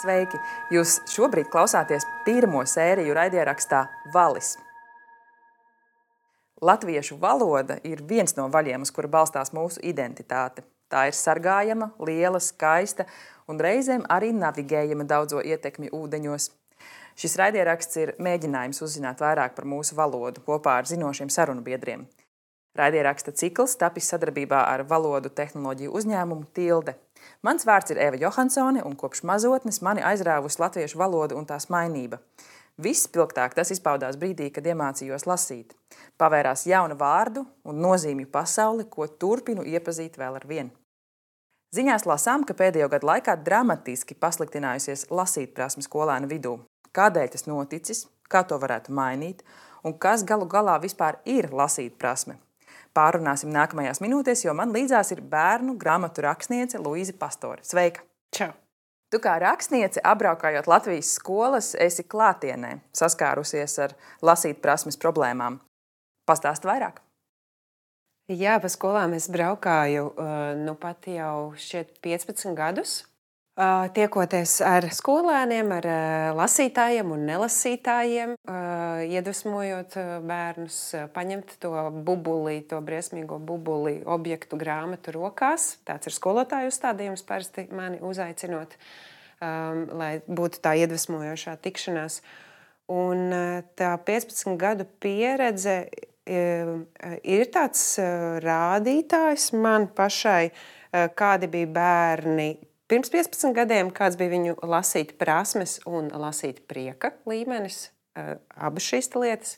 Sveiki! 0.00 0.38
Jūs 0.72 0.94
šobrīd 1.12 1.50
klausāties 1.52 2.06
pirmo 2.24 2.62
sēriju 2.64 3.12
raidierakstā 3.16 3.82
Valis. 4.14 4.54
Latviešu 6.64 7.18
valoda 7.20 7.76
ir 7.84 8.00
viens 8.08 8.32
no 8.38 8.46
vaļiem, 8.52 8.86
uz 8.86 8.92
kura 8.96 9.10
balstās 9.12 9.52
mūsu 9.52 9.82
identitāte. 9.84 10.64
Tā 10.88 11.06
ir 11.10 11.16
sargājama, 11.16 11.90
liela, 12.00 12.40
skaista 12.40 13.04
un 13.48 13.60
reizēm 13.60 14.06
arī 14.08 14.32
navigējama 14.36 15.04
daudzo 15.10 15.42
ietekmi 15.44 15.92
ūdeņos. 15.92 16.48
Šis 17.20 17.36
raidieraksts 17.36 18.00
ir 18.00 18.14
mēģinājums 18.24 18.80
uzzināt 18.86 19.20
vairāk 19.20 19.52
par 19.58 19.68
mūsu 19.68 19.98
valodu 20.00 20.40
kopā 20.46 20.78
ar 20.80 20.88
zinošiem 20.88 21.28
sarunu 21.28 21.66
biedriem. 21.66 22.08
Raidieraksta 22.78 23.36
cikls 23.36 23.76
tapis 23.76 24.08
sadarbībā 24.14 24.64
ar 24.64 24.86
valodu 24.88 25.28
tehnoloģiju 25.28 25.92
uzņēmumu 26.00 26.48
Tilde. 26.56 26.96
Mans 27.42 27.66
vārds 27.68 27.92
ir 27.92 28.00
Eva 28.00 28.18
Johansone, 28.20 28.82
un 28.84 28.96
kopš 28.96 29.22
mazotnes 29.28 29.80
mani 29.84 30.04
aizrāvusi 30.04 30.60
latviešu 30.60 30.98
valoda 31.00 31.36
un 31.38 31.46
tās 31.48 31.68
mainība. 31.72 32.20
Vispilgtāk 32.80 33.54
tas 33.56 33.70
izpaudās 33.74 34.16
brīdī, 34.16 34.48
kad 34.54 34.66
iemācījos 34.66 35.26
lasīt. 35.28 35.74
Pavērās 36.20 36.66
jauna 36.66 36.96
vārdu 36.96 37.44
un 37.68 37.80
nozīmju 37.84 38.30
pasauli, 38.32 38.86
ko 38.88 39.08
turpinu 39.08 39.66
iepazīt 39.66 40.16
vēl 40.20 40.38
ar 40.40 40.46
vienu. 40.48 40.70
Ziņās 41.76 42.06
lasām, 42.08 42.42
ka 42.42 42.56
pēdējo 42.58 42.88
gadu 42.90 43.06
laikā 43.06 43.36
dramatiski 43.46 44.16
pasliktinājusies 44.18 45.06
lasīt 45.14 45.52
prasme 45.54 45.84
skolēnu 45.86 46.30
vidū. 46.30 46.56
Kādēļ 46.96 47.28
tas 47.30 47.46
noticis, 47.46 48.06
kā 48.26 48.42
to 48.42 48.58
varētu 48.58 48.94
mainīt 48.96 49.44
un 49.86 49.94
kas 49.94 50.24
galu 50.26 50.48
galā 50.50 50.80
vispār 50.82 51.20
ir 51.24 51.52
lasīt 51.54 51.94
prasme? 52.00 52.40
Pārunāsim 52.96 53.52
nākamajās 53.54 54.00
minūtēs, 54.02 54.42
jo 54.46 54.54
man 54.56 54.72
līdzās 54.74 55.12
ir 55.14 55.20
bērnu 55.22 55.76
grāmatu 55.78 56.24
rakstniece 56.26 56.80
Luīza 56.82 57.14
Pastore. 57.18 57.62
Sveika! 57.66 58.02
Čau! 58.34 58.50
Tu 59.10 59.18
kā 59.22 59.36
rakstniece, 59.42 60.02
apbraukājot 60.06 60.68
Latvijas 60.70 61.12
skolas, 61.18 61.72
esi 61.74 62.04
klātienē 62.06 62.76
saskārusies 62.94 63.76
ar 63.82 63.94
lasīt 64.22 64.60
prasmes 64.62 64.98
problēmām. 65.02 65.58
Pastāst 66.30 66.66
vairāk! 66.66 67.00
Jā, 68.30 68.60
pa 68.62 68.70
skolām 68.70 69.16
es 69.16 69.26
braukāju 69.30 70.12
nu 70.62 70.76
pat 70.78 71.08
jau 71.10 71.50
15 71.58 72.54
gadus. 72.54 73.00
Tiekoties 73.60 74.54
ar 74.64 74.86
skolēniem, 74.94 75.68
ar 75.74 75.86
lasītājiem 76.38 77.10
un 77.12 77.26
nelasītājiem, 77.28 78.30
iedvesmojot 79.12 79.96
bērnus, 80.24 80.78
paņemt 81.12 81.58
to 81.60 81.74
bubuli, 82.06 82.62
to 82.70 82.78
briesmīgo 82.80 83.36
bubuli, 83.36 83.98
objektu 84.08 84.56
grāmatu 84.60 85.12
rokās. 85.18 85.74
Tāds 85.84 86.08
ir 86.08 86.16
skolotāju 86.16 86.72
uzstādījums, 86.72 87.24
parasti 87.28 87.66
mani 87.76 88.00
uzaicinot, 88.00 88.78
lai 89.42 90.12
būtu 90.24 90.62
tā 90.64 90.72
iedvesmojošā 90.80 91.58
tikšanās. 91.60 92.22
Un 92.88 93.28
tā 93.76 93.92
15 94.08 94.56
gadu 94.56 94.88
pieredze 95.04 95.82
ir 96.24 97.46
tāds 97.52 97.84
rādītājs 98.40 99.52
man 99.52 99.90
pašai, 99.92 100.48
kādi 101.12 101.52
bija 101.52 101.68
bērni, 101.76 102.50
Pirms 102.90 103.06
15 103.12 103.52
gadiem 103.54 103.92
kāds 103.94 104.16
bija 104.18 104.32
viņu 104.32 104.56
lasīt 104.66 105.12
prasmes 105.20 105.76
un 105.86 106.08
lasīt 106.10 106.64
prieka 106.66 107.12
līmenis, 107.30 107.92
eh, 108.18 108.32
abas 108.58 108.82
šīs 108.82 109.12
lietas, 109.14 109.52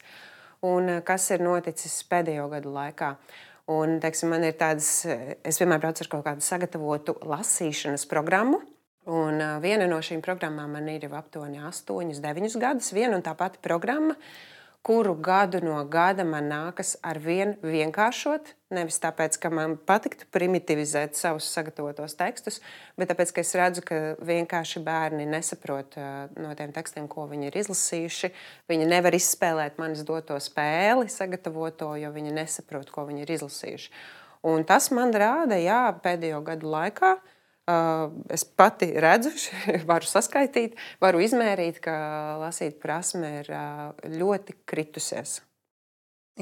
un 0.60 0.90
eh, 0.90 1.00
kas 1.00 1.30
ir 1.30 1.40
noticis 1.40 1.94
pēdējo 2.10 2.50
gadu 2.52 2.74
laikā. 2.74 3.14
Un, 3.72 3.96
teiksim, 4.04 4.28
man 4.34 4.44
ir 4.44 4.52
tādas, 4.60 5.06
eh, 5.08 5.38
es 5.48 5.62
vienmēr 5.62 5.80
braucu 5.80 6.04
ar 6.04 6.10
kaut 6.12 6.26
kādu 6.26 6.44
sagatavotu 6.44 7.16
lasīšanas 7.24 8.04
programmu. 8.10 8.60
Un 9.08 9.40
viena 9.64 9.88
no 9.88 9.96
šīm 10.04 10.20
programmām 10.20 10.76
man 10.76 10.92
ir 10.92 11.08
jau 11.08 11.16
aptuveni 11.16 11.64
8, 11.64 12.20
9 12.20 12.60
gadus. 12.60 12.92
Viena 12.92 13.16
un 13.16 13.22
tā 13.22 13.32
pati 13.34 13.58
programma, 13.62 14.14
kuru 14.82 15.14
gadu 15.14 15.60
no 15.62 15.78
gada 15.84 16.24
man 16.26 16.48
nākas 16.50 16.96
ar 17.06 17.18
vien 17.22 17.54
vienkāršot. 17.62 18.52
Nevis 18.72 18.98
tāpēc, 19.02 19.36
ka 19.38 19.50
man 19.52 19.76
patiktu 19.76 20.26
primitivizēt 20.34 21.14
savus 21.18 21.46
sagatavotos 21.54 22.16
tekstus, 22.18 22.58
bet 22.98 23.12
tāpēc, 23.12 23.34
ka 23.34 23.44
es 23.44 23.52
redzu, 23.58 23.84
ka 23.86 23.98
vienkārši 24.24 24.82
bērni 24.82 25.28
nesaprot 25.28 25.98
no 26.40 26.54
tiem 26.58 26.72
tekstiem, 26.74 27.06
ko 27.10 27.28
viņi 27.30 27.50
ir 27.50 27.60
izlasījuši. 27.62 28.32
Viņi 28.72 28.88
nevar 28.88 29.14
izspēlēt 29.18 29.78
manis 29.82 30.02
doto 30.08 30.38
spēli, 30.40 31.10
sagatavoto, 31.12 31.92
jo 32.00 32.10
viņi 32.16 32.34
nesaprot, 32.40 32.90
ko 32.90 33.06
viņi 33.10 33.26
ir 33.26 33.36
izlasījuši. 33.36 33.94
Un 34.50 34.64
tas 34.66 34.90
man 34.90 35.14
rāda, 35.14 35.60
jā, 35.60 35.84
pēdējo 36.02 36.40
gadu 36.48 36.72
laikā, 36.72 37.12
uh, 37.20 37.38
Es 38.32 38.42
pati 38.44 38.88
redzu, 38.98 39.30
varu 39.90 40.08
saskaitīt, 40.08 40.74
varu 41.02 41.22
izmērīt, 41.22 41.78
ka 41.84 41.94
lasīt 42.42 42.80
prasme 42.82 43.36
ir 43.42 43.52
ļoti 44.18 44.56
kritusies. 44.66 45.38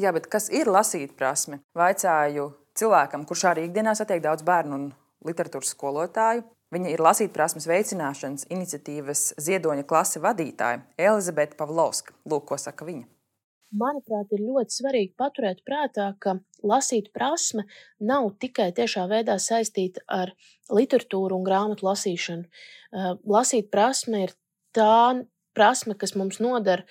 Jā, 0.01 0.15
bet 0.17 0.31
kas 0.31 0.49
ir 0.55 0.71
lasīt 0.71 1.13
prasme? 1.19 1.61
Vaicāju 1.77 2.49
cilvēkam, 2.79 3.27
kurš 3.29 3.45
arī 3.51 3.67
ikdienā 3.69 3.93
satiek 3.99 4.23
daudz 4.25 4.47
bērnu 4.47 4.79
un 4.79 4.89
literatūras 5.27 5.75
skolotāju. 5.75 6.47
Viņa 6.71 6.93
ir 6.95 7.03
lasīt 7.03 7.35
prasmes 7.35 7.67
veicināšanas 7.67 8.47
iniciatīvas 8.55 9.33
ziedoņa 9.43 9.85
klase 9.91 10.23
vadītāja 10.23 10.85
Elizabete 10.97 11.59
Pavlovska. 11.59 12.15
Lūk, 12.31 12.47
ko 12.53 12.61
saka 12.63 12.87
viņa 12.87 13.20
manuprāt, 13.77 14.33
ir 14.35 14.43
ļoti 14.45 14.77
svarīgi 14.81 15.15
paturēt 15.19 15.63
prātā, 15.67 16.11
ka 16.23 16.39
lasīt 16.67 17.11
prasme 17.15 17.67
nav 18.01 18.33
tikai 18.43 18.71
tiešā 18.77 19.07
veidā 19.11 19.39
saistīta 19.41 20.03
ar 20.11 20.35
literatūru 20.71 21.39
un 21.39 21.47
grāmatu 21.47 21.87
lasīšanu. 21.87 22.45
Lasīt 23.31 23.71
prasme 23.73 24.27
ir 24.27 24.37
tā 24.77 25.23
prasme, 25.57 25.97
kas 25.99 26.15
mums 26.19 26.41
noder 26.43 26.85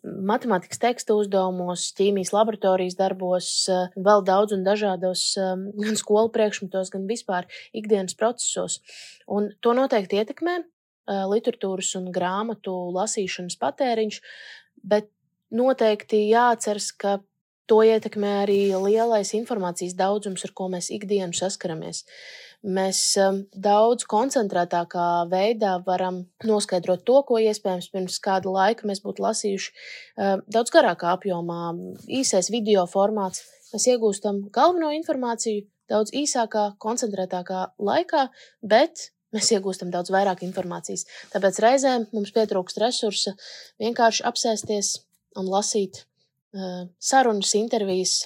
matemātikas 0.00 0.80
teksta 0.80 1.12
uzdevumos, 1.18 1.90
ķīmijas 1.98 2.32
laboratorijas 2.32 2.96
darbos, 2.96 3.50
vēl 4.00 4.24
daudz 4.24 4.56
un 4.56 4.64
dažādos 4.64 5.24
gan 5.36 5.98
skolu 6.00 6.32
priekšmetos, 6.32 6.92
gan 6.94 7.04
vispār 7.10 7.48
ikdienas 7.76 8.16
procesos. 8.16 8.78
Un 9.28 9.50
to 9.60 9.76
noteikti 9.76 10.22
ietekmē 10.22 10.62
literatūras 11.30 11.92
un 12.00 12.08
grāmatu 12.14 12.72
lasīšanas 12.96 13.58
patēriņš, 13.60 14.20
bet 14.88 15.10
noteikti 15.54 16.26
jāatceras, 16.30 16.90
ka 16.96 17.18
to 17.70 17.80
ietekmē 17.86 18.30
arī 18.42 18.60
lielais 18.74 19.30
informācijas 19.38 19.94
daudzums, 19.98 20.42
ar 20.46 20.54
ko 20.58 20.66
mēs 20.72 20.90
ikdienu 20.94 21.36
saskaramies. 21.36 22.02
Mēs 22.60 22.98
um, 23.22 23.44
daudz 23.56 24.04
koncentrētākā 24.10 25.06
veidā 25.30 25.78
varam 25.86 26.24
noskaidrot 26.44 27.06
to, 27.08 27.22
ko 27.28 27.38
iespējams 27.40 27.88
pirms 27.94 28.18
kāda 28.20 28.52
laika 28.52 28.88
mēs 28.90 29.00
būtu 29.04 29.24
lasījuši 29.24 29.70
um, 29.72 30.42
daudz 30.44 30.74
garākā 30.74 31.14
apjomā, 31.14 31.70
īsais 32.20 32.50
video 32.52 32.84
formāts. 32.90 33.46
Mēs 33.70 33.86
iegūstam 33.94 34.42
galveno 34.52 34.90
informāciju 34.92 35.64
daudz 35.90 36.12
īsākā, 36.12 36.74
koncentrētākā 36.82 37.62
laikā, 37.80 38.26
bet 38.60 39.08
mēs 39.34 39.52
iegūstam 39.54 39.94
daudz 39.94 40.12
vairāk 40.12 40.42
informācijas. 40.44 41.06
Tāpēc 41.32 41.62
reizēm 41.64 42.10
mums 42.12 42.34
pietrūkst 42.34 42.82
resursa 42.82 43.36
vienkārši 43.80 44.26
apsēsties 44.26 44.98
un 45.38 45.50
lasīt 45.50 46.02
uh, 46.02 46.88
sarunas, 46.98 47.52
intervijas, 47.58 48.16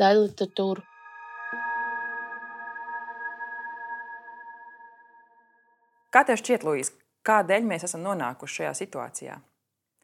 daļu 0.00 0.26
literatūru. 0.26 0.86
Kā 6.12 6.26
tev 6.28 6.36
šķiet, 6.36 6.64
Lūija, 6.66 6.90
kādēļ 7.24 7.64
mēs 7.64 7.86
esam 7.86 8.02
nonākuši 8.04 8.60
šajā 8.60 8.72
situācijā? 8.82 9.38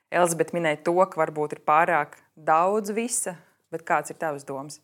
Elizabete 0.09 0.57
minēja 0.57 0.81
to, 0.87 0.95
ka 0.97 1.21
varbūt 1.21 1.59
ir 1.59 1.65
pārāk 1.69 2.17
daudz 2.33 2.95
visa, 2.97 3.35
bet 3.69 3.85
kāds 3.89 4.15
ir 4.15 4.17
tavs 4.21 4.47
domas? 4.49 4.79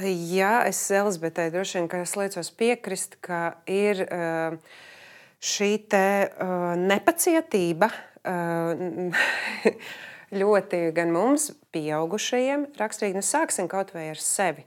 Jā, 0.00 0.62
es 0.64 0.80
Elizabetei 0.88 1.50
droši 1.52 1.82
vien 1.82 2.06
liecos 2.22 2.50
piekrist, 2.56 3.18
ka 3.20 3.58
ir 3.68 4.00
šī 5.44 5.70
te, 5.92 6.06
nepacietība. 6.80 7.90
Ļoti 10.32 10.90
gan 10.96 11.12
mums, 11.12 11.50
pieaugušajiem, 11.74 12.66
raksturīgi. 12.78 13.18
Nu, 13.18 13.24
sāksim 13.26 13.68
kaut 13.70 13.92
vai 13.94 14.08
ar 14.12 14.20
sevi. 14.20 14.64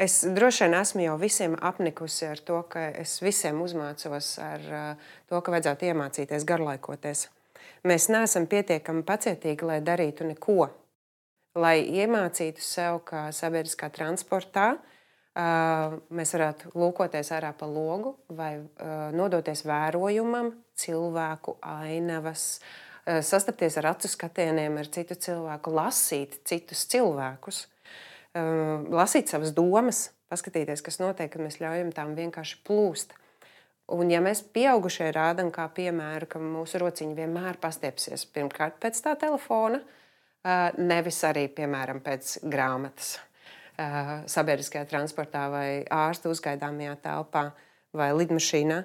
Es 0.00 0.24
droši 0.26 0.64
vien 0.64 0.76
esmu 0.80 1.04
jau 1.04 1.14
visiem 1.20 1.54
apnikusi 1.62 2.26
ar 2.26 2.40
to, 2.42 2.58
ka 2.70 2.88
es 2.98 3.20
visiem 3.22 3.60
uzmācos 3.62 4.32
ar 4.42 4.64
to, 5.30 5.38
ka 5.38 5.54
vajadzētu 5.54 5.90
iemācīties 5.90 6.46
garlaikoties. 6.48 7.28
Mēs 7.86 8.08
neesam 8.10 8.48
pietiekami 8.50 9.04
pacietīgi, 9.06 9.68
lai 9.68 9.78
darītu 9.84 10.26
neko. 10.26 10.66
Lai 11.54 11.76
iemācītu 11.86 12.64
sev, 12.64 13.04
kā 13.06 13.28
sabiedriskā 13.30 13.86
transportā, 13.94 14.72
mēs 15.34 16.34
varētu 16.34 16.72
lūkoties 16.74 17.30
ārā 17.36 17.52
pa 17.54 17.68
logu 17.70 18.16
vai 18.34 18.56
nodoties 19.14 19.62
vērojumam, 19.68 20.50
cilvēku 20.74 21.54
ainavas, 21.62 22.48
uh, 22.58 22.93
sastapties 23.04 23.76
ar 23.80 23.90
acu 23.92 24.08
skatieniem, 24.08 24.78
ar 24.80 24.88
citu 24.92 25.16
cilvēku, 25.20 25.72
lasīt 25.74 26.38
citus 26.48 26.86
cilvēkus, 26.88 27.66
eh, 28.34 28.86
lasīt 28.88 29.28
savas 29.28 29.52
domas, 29.52 30.10
paskatīties, 30.32 30.82
kas 30.82 30.98
notiek, 30.98 31.30
kad 31.30 31.42
mēs 31.42 31.60
ļaujam 31.60 31.92
tām 31.92 32.14
vienkārši 32.16 32.62
plūst. 32.64 33.12
Un, 33.92 34.08
ja 34.08 34.20
mēs 34.24 34.40
pieaugušie 34.40 35.10
rādām, 35.12 35.50
kā 35.52 35.68
piemēru, 35.68 36.26
ka 36.26 36.38
mūsu 36.40 36.80
rociņi 36.80 37.14
vienmēr 37.18 37.58
pastiepsies 37.60 38.24
pirmkārt 38.24 38.80
pēc 38.80 39.02
tā 39.04 39.12
telefona, 39.20 39.82
nevis 40.78 41.20
arī 41.28 41.50
piemēram 41.52 42.00
pēc 42.00 42.38
grāmatas, 42.48 43.18
sabiedriskajā 43.76 44.86
transportā 44.88 45.50
vai 45.52 45.68
ārsta 45.84 46.32
uzgaidāmajā 46.32 46.96
telpā 47.04 47.44
vai 47.92 48.08
lidmašīnā, 48.16 48.80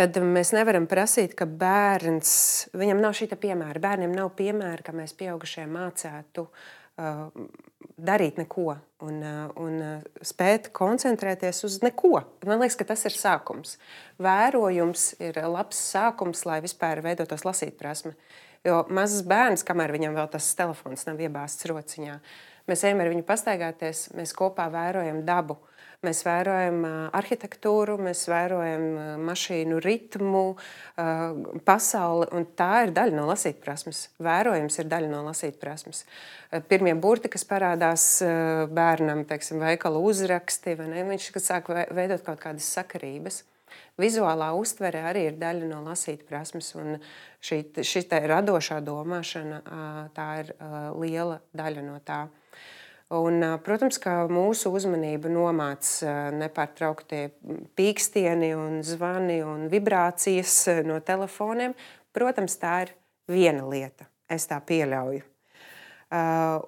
tad 0.00 0.16
mēs 0.24 0.54
nevaram 0.56 0.86
prasīt, 0.88 1.34
ka 1.36 1.44
bērns, 1.44 2.32
viņam 2.76 3.00
nav 3.02 3.16
šī 3.18 3.28
piemēra. 3.34 3.82
Bērniem 3.82 4.14
nav 4.16 4.32
piemēra, 4.38 4.84
ka 4.86 4.94
mēs 4.96 5.12
pieaugušie 5.18 5.66
mācētu 5.68 6.46
darīt 8.00 8.36
neko 8.40 8.74
un, 9.06 9.20
un 9.60 9.76
spēt 10.24 10.70
koncentrēties 10.76 11.62
uz 11.68 11.78
neko. 11.84 12.22
Man 12.48 12.60
liekas, 12.62 12.78
ka 12.80 12.88
tas 12.92 13.04
ir 13.08 13.16
sākums. 13.16 13.76
Vērojums 14.20 15.06
ir 15.20 15.40
labs 15.48 15.80
sākums, 15.92 16.44
lai 16.48 16.60
vispār 16.64 17.02
veidotos 17.04 17.44
lasīt 17.46 17.76
prasme. 17.80 18.16
Jo 18.66 18.82
mazs 18.92 19.24
bērns, 19.28 19.64
kamēr 19.64 19.94
viņam 19.96 20.16
vēl 20.18 20.28
tas 20.32 20.50
telefons 20.56 21.06
nav 21.08 21.20
iebāzts 21.24 21.68
rociņā, 21.70 22.18
mēs 22.68 22.84
ejam 22.84 23.00
ar 23.00 23.08
viņu 23.12 23.24
pastaigāties, 23.28 24.10
mēs 24.16 24.36
kopā 24.36 24.68
vērojam 24.72 25.22
dabu. 25.28 25.56
Mēs 26.00 26.22
vērojam 26.24 26.78
arhitektūru, 27.12 27.98
mēs 28.00 28.22
vērojam 28.30 28.84
mašīnu 29.20 29.82
ritmu, 29.84 30.44
pasauli, 31.66 32.40
tā 32.56 32.68
ir 32.86 32.94
daļa 32.96 33.18
no 33.18 33.26
lasītprasmes. 33.28 34.06
Vērojums 34.24 34.80
ir 34.80 34.88
daļa 34.88 35.10
no 35.12 35.20
lasītprasmes. 35.26 36.06
Pirmie 36.72 36.96
burti, 36.96 37.28
kas 37.28 37.44
parādās 37.44 38.06
bērnam, 38.72 39.26
teiksim, 39.28 39.60
veikala 39.60 40.00
uzraksti, 40.00 40.78
ne, 40.80 41.04
viņš 41.12 41.30
sāk 41.36 41.68
veidot 41.68 42.24
kaut 42.24 42.40
kādas 42.48 42.72
sakarības. 42.80 43.42
Vizuālā 44.00 44.54
uztvere 44.56 45.04
arī 45.04 45.28
ir 45.28 45.36
daļa 45.36 45.68
no 45.68 45.84
lasīt 45.84 46.24
prasmes, 46.24 46.72
un 46.80 46.96
šī, 47.44 47.60
šī 47.84 48.06
radošā 48.08 48.80
domāšana 48.80 49.60
tā 50.16 50.30
ir 50.46 50.54
liela 50.96 51.42
daļa 51.52 51.90
no 51.92 52.00
tā. 52.00 52.24
Un, 53.10 53.42
protams, 53.66 53.96
ka 53.98 54.28
mūsu 54.30 54.70
uzmanību 54.70 55.32
nomāca 55.34 56.28
nepārtrauktie 56.30 57.24
pīkstieni, 57.74 58.52
un 58.54 58.84
zvani 58.86 59.40
un 59.42 59.64
vibrācijas 59.72 60.54
no 60.86 61.00
telefoniem. 61.02 61.74
Protams, 62.14 62.54
tā 62.62 62.76
ir 62.84 62.94
viena 63.30 63.66
lieta. 63.66 64.06
Es 64.30 64.46
tā 64.46 64.60
pieļauju. 64.62 65.24
Uh, 66.10 66.62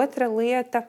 otra 0.00 0.30
lieta, 0.32 0.86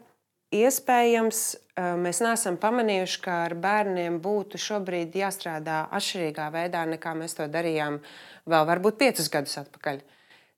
iespējams, 0.56 1.42
uh, 1.52 1.94
mēs 2.00 2.24
neesam 2.24 2.56
pamanījuši, 2.60 3.22
ka 3.28 3.42
ar 3.50 3.58
bērniem 3.60 4.22
būtu 4.24 4.60
šobrīd 4.70 5.20
jāstrādā 5.20 5.84
atšķirīgā 6.00 6.48
veidā, 6.56 6.88
nekā 6.96 7.12
mēs 7.20 7.36
to 7.36 7.52
darījām 7.52 8.00
vēl 8.48 8.70
varbūt 8.72 9.04
piecus 9.04 9.28
gadus 9.36 9.60
atpakaļ. 9.66 10.00
Uh, 10.00 10.17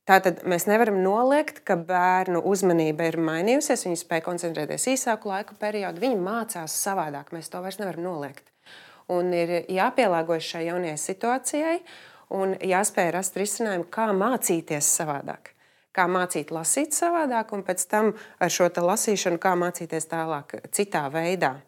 Tātad 0.10 0.40
mēs 0.50 0.64
nevaram 0.66 0.96
noliegt, 1.06 1.60
ka 1.62 1.76
bērnu 1.78 2.40
uzmanība 2.50 3.06
ir 3.12 3.20
mainījusies. 3.22 3.84
Viņi 3.86 4.00
spēj 4.02 4.24
koncentrēties 4.26 4.88
īsāku 4.96 5.30
laiku 5.30 5.54
periodu, 5.62 6.02
viņi 6.02 6.18
mācās 6.26 6.78
savādāk. 6.82 7.30
Mēs 7.36 7.52
to 7.54 7.62
vairs 7.62 7.78
nevaram 7.78 8.08
noliegt. 8.08 8.48
Un 9.14 9.30
ir 9.38 9.68
jāpielāgojas 9.70 10.50
šai 10.50 10.64
jaunajai 10.66 10.98
situācijai 11.04 11.76
un 12.34 12.58
jāspēj 12.58 13.12
rast 13.14 13.38
risinājumu, 13.38 13.86
kā 13.94 14.10
mācīties 14.18 14.90
savādāk. 14.98 15.54
Kā 15.94 16.08
mācīt, 16.10 16.50
lasīt 16.54 16.98
savādāk, 16.98 17.54
un 17.54 17.62
pēc 17.66 17.86
tam 17.90 18.12
ar 18.42 18.54
šo 18.54 18.70
lasīšanu, 18.70 19.38
kā 19.42 19.54
mācīties 19.58 20.10
tālāk, 20.10 20.58
citā 20.74 21.06
veidā. 21.14 21.60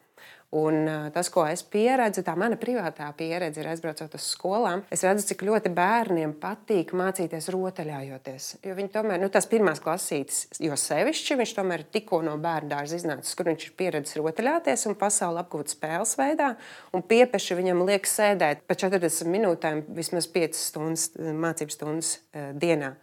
Un 0.51 0.83
tas, 1.15 1.29
ko 1.31 1.45
es 1.47 1.61
pieredzu, 1.63 2.25
tā 2.27 2.33
mana 2.35 2.57
privātā 2.59 3.05
pieredze 3.15 3.61
ir 3.61 3.69
aizbraucot 3.71 4.17
uz 4.17 4.25
skolām. 4.33 4.81
Es 4.91 5.05
redzu, 5.07 5.23
cik 5.29 5.45
ļoti 5.47 5.71
bērniem 5.71 6.33
patīk 6.41 6.91
mācīties 6.97 7.47
rotaļājoties. 7.55 8.49
Jo 8.67 8.75
viņi 8.75 8.91
tomēr, 8.91 9.21
nu, 9.23 9.29
tās 9.31 9.47
pirmās 9.47 9.79
klasītes, 9.79 10.43
jo 10.59 10.75
sevišķi 10.75 11.39
viņš 11.39 11.55
tomēr 11.55 11.85
tikko 11.95 12.19
no 12.27 12.35
bērnu 12.43 12.73
dārza 12.73 12.99
iznācis, 12.99 13.31
kur 13.39 13.47
viņš 13.47 13.69
ir 13.69 13.77
pieredzējis 13.79 14.19
rotaļāties 14.19 14.85
un 14.91 14.99
pasauli 14.99 15.39
apgūt 15.39 15.71
spēles 15.71 16.17
veidā. 16.19 16.51
Un 16.91 17.07
piepeši 17.07 17.59
viņam 17.61 17.87
liek 17.87 18.11
sēdēt 18.11 18.67
pa 18.67 18.75
40 18.75 19.31
minūtēm, 19.31 19.85
vismaz 19.95 20.27
5 20.35 20.59
stundas 20.59 21.07
mācības 21.15 21.79
stundas 21.79 22.15
dienā. 22.59 22.97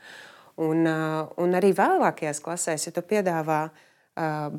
Un, 0.60 0.84
un 0.84 1.56
arī 1.56 1.72
vēlākajās 1.72 2.44
klasēs, 2.44 2.90
ja 2.90 2.92
tu 2.92 3.08
piedāvā 3.08 3.68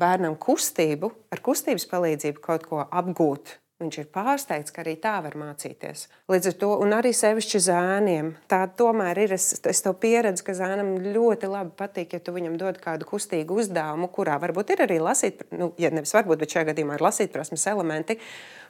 bērnam 0.00 0.38
kustību, 0.40 1.12
ar 1.32 1.42
kustības 1.44 1.88
palīdzību 1.90 2.44
kaut 2.44 2.68
ko 2.70 2.84
apgūt. 2.86 3.58
Viņš 3.80 3.96
ir 3.96 4.08
pārsteigts, 4.12 4.72
ka 4.76 4.82
arī 4.82 4.92
tā 5.00 5.14
var 5.24 5.32
mācīties. 5.40 6.02
Līdz 6.28 6.50
ar 6.50 6.56
to, 6.60 6.68
un 6.84 6.90
arī 6.92 7.14
sevišķi 7.16 7.60
zēniem, 7.64 8.26
tā 8.50 8.58
tomēr 8.76 9.22
ir. 9.22 9.32
Es, 9.38 9.54
es 9.56 9.80
to 9.80 9.94
pieredzu, 9.96 10.44
ka 10.44 10.52
zēnam 10.58 10.98
ļoti 11.00 11.48
labi 11.48 11.72
patīk, 11.78 12.12
ja 12.12 12.20
tu 12.20 12.34
viņam 12.36 12.58
dod 12.60 12.76
kādu 12.82 13.08
kustīgu 13.08 13.56
uzdevumu, 13.62 14.10
kurā 14.12 14.36
varbūt 14.42 14.74
ir 14.74 14.84
arī 14.84 15.00
lasīt, 15.00 15.46
nu, 15.56 15.70
ja 15.80 15.88
nevis 15.96 16.12
varbūt, 16.12 16.42
bet 16.42 16.52
šajā 16.52 16.68
gadījumā 16.74 17.00
ir 17.00 17.06
lasīt 17.08 17.32
prasmes 17.32 17.64
elementi. 17.72 18.18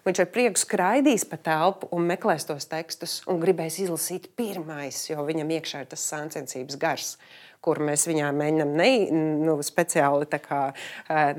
Viņš 0.07 0.23
ar 0.23 0.31
prieku 0.31 0.63
skraidīs 0.63 1.27
pa 1.29 1.41
telpu 1.43 1.91
un 1.93 2.07
meklēs 2.07 2.47
tos 2.47 2.71
tekstus 2.71 3.19
un 3.29 3.43
gribēs 3.43 3.83
izlasīt 3.83 4.31
pirmais, 4.39 5.09
jo 5.11 5.27
viņam 5.27 5.51
iekšā 5.59 5.83
ir 5.83 5.91
tas 5.91 6.07
sāncensības 6.07 6.79
gars 6.81 7.17
kur 7.65 7.81
mēs 7.85 8.07
viņā 8.09 8.31
mēģinām 8.37 8.75
ne, 8.77 8.91
nu, 9.45 9.57
speciāli 9.65 10.29
kā, 10.41 10.61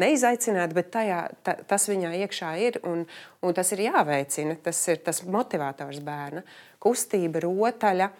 neizaicināt, 0.01 0.73
bet 0.77 0.91
tajā, 0.93 1.21
ta, 1.45 1.55
tas 1.67 1.87
viņā 1.89 2.13
iekšā 2.23 2.51
ir 2.61 2.81
un, 2.87 3.05
un 3.41 3.55
tas 3.57 3.73
ir 3.73 3.85
jāveicina. 3.87 4.57
Tas 4.61 4.81
ir 4.91 5.01
tas 5.05 5.23
motivators 5.25 6.01
bērna. 6.05 6.45
Kustība, 6.81 7.43
rotaļa. 7.45 8.11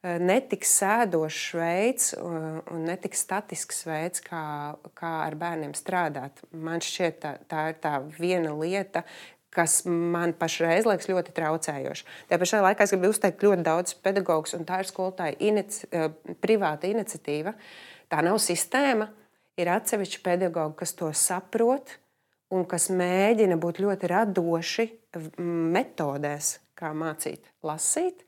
Netik 0.00 0.62
sēdošs 0.64 1.40
veids 1.58 2.14
un 2.16 2.86
netik 2.86 3.12
statisks 3.18 3.82
veids, 3.84 4.22
kā, 4.24 4.72
kā 4.96 5.10
ar 5.26 5.36
bērniem 5.36 5.74
strādāt. 5.76 6.40
Man 6.56 6.80
šķiet, 6.80 7.18
tā, 7.20 7.34
tā 7.44 7.66
ir 7.74 7.76
tā 7.84 7.98
viena 8.16 8.54
lieta, 8.56 9.04
kas 9.54 9.80
man 9.86 10.32
pašreiz 10.38 10.86
liekas 10.86 11.08
ļoti 11.10 11.34
traucējoši. 11.34 12.06
Tajā 12.30 12.40
pašā 12.42 12.60
laikā 12.64 12.86
es 12.86 12.94
gribu 12.94 13.10
uzteikt 13.10 13.42
ļoti 13.44 13.66
daudz 13.66 13.96
pedagogus, 14.04 14.54
un 14.58 14.66
tā 14.68 14.80
ir 14.82 14.90
skolotāja 14.90 15.38
inici, 15.38 15.86
eh, 15.90 16.08
privāta 16.42 16.90
iniciatīva. 16.90 17.54
Tā 18.10 18.22
nav 18.22 18.38
sistēma. 18.38 19.10
Ir 19.58 19.66
atsevišķi 19.66 20.22
pedagogi, 20.24 20.76
kas 20.76 20.94
to 20.96 21.10
saprot 21.12 21.98
un 22.50 22.64
kas 22.64 22.88
mēģina 22.88 23.58
būt 23.60 23.82
ļoti 23.82 24.08
radoši 24.08 24.86
metodēs, 25.74 26.58
kā 26.78 26.94
mācīt, 26.96 27.50
lasīt. 27.66 28.24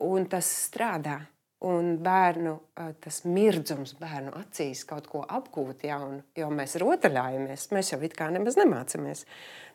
Un 0.00 0.26
tas 0.26 0.48
strādā. 0.66 1.20
Un 1.62 1.92
bērnu 2.02 2.56
tas 3.04 3.20
mirdzums, 3.22 3.92
bērnu 4.00 4.32
acīs 4.40 4.80
kaut 4.88 5.06
ko 5.06 5.20
apgūt 5.22 5.84
jaunu, 5.86 6.24
jo 6.34 6.48
mēs 6.50 6.74
rotaļājamies, 6.82 7.68
mēs 7.70 7.92
jau 7.92 8.00
it 8.02 8.16
kā 8.18 8.26
nemaz 8.34 8.56
nemācāmies. 8.58 9.22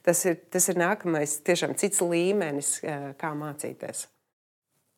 Tas 0.03 0.25
ir, 0.27 0.35
tas 0.51 0.67
ir 0.67 0.79
nākamais, 0.81 1.37
tiešām 1.47 1.77
cits 1.79 2.03
līmenis, 2.03 2.73
kā 3.21 3.31
mācīties. 3.39 4.09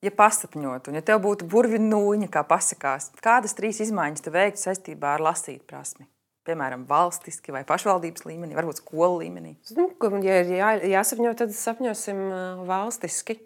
Ja 0.01 0.13
pasapņot, 0.15 0.89
un 0.89 0.97
ja 0.97 1.03
tev 1.05 1.19
būtu 1.25 1.45
burvju 1.51 1.77
nūjiņa, 1.83 2.29
kā 2.31 2.41
pasakās, 2.47 3.11
kādas 3.21 3.53
trīs 3.57 3.81
izmaiņas 3.83 4.23
tu 4.25 4.33
veiktu 4.33 4.63
saistībā 4.63 5.17
ar 5.17 5.25
lasīt 5.27 5.65
prasmi? 5.69 6.07
Piemēram, 6.47 6.87
valstiski 6.89 7.53
vai 7.53 7.65
pašvaldības 7.67 8.25
līmenī, 8.25 8.55
varbūt 8.57 8.79
skolu 8.79 9.19
līmenī. 9.21 9.53
Nu, 9.77 9.91
ja 10.23 10.39
ir 10.41 10.53
jā, 10.55 10.71
jāsapņo, 10.95 11.35
tad 11.37 11.53
sapņosim 11.53 12.23
valstiski. 12.65 13.37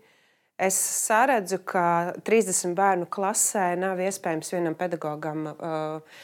Es 0.64 0.78
saredzu, 0.78 1.60
ka 1.68 2.14
30 2.24 2.76
bērnu 2.78 3.08
klasē 3.12 3.74
nav 3.80 4.00
iespējams 4.04 4.54
vienam 4.54 4.78
pedagogam 4.80 5.48
uh, 5.52 6.22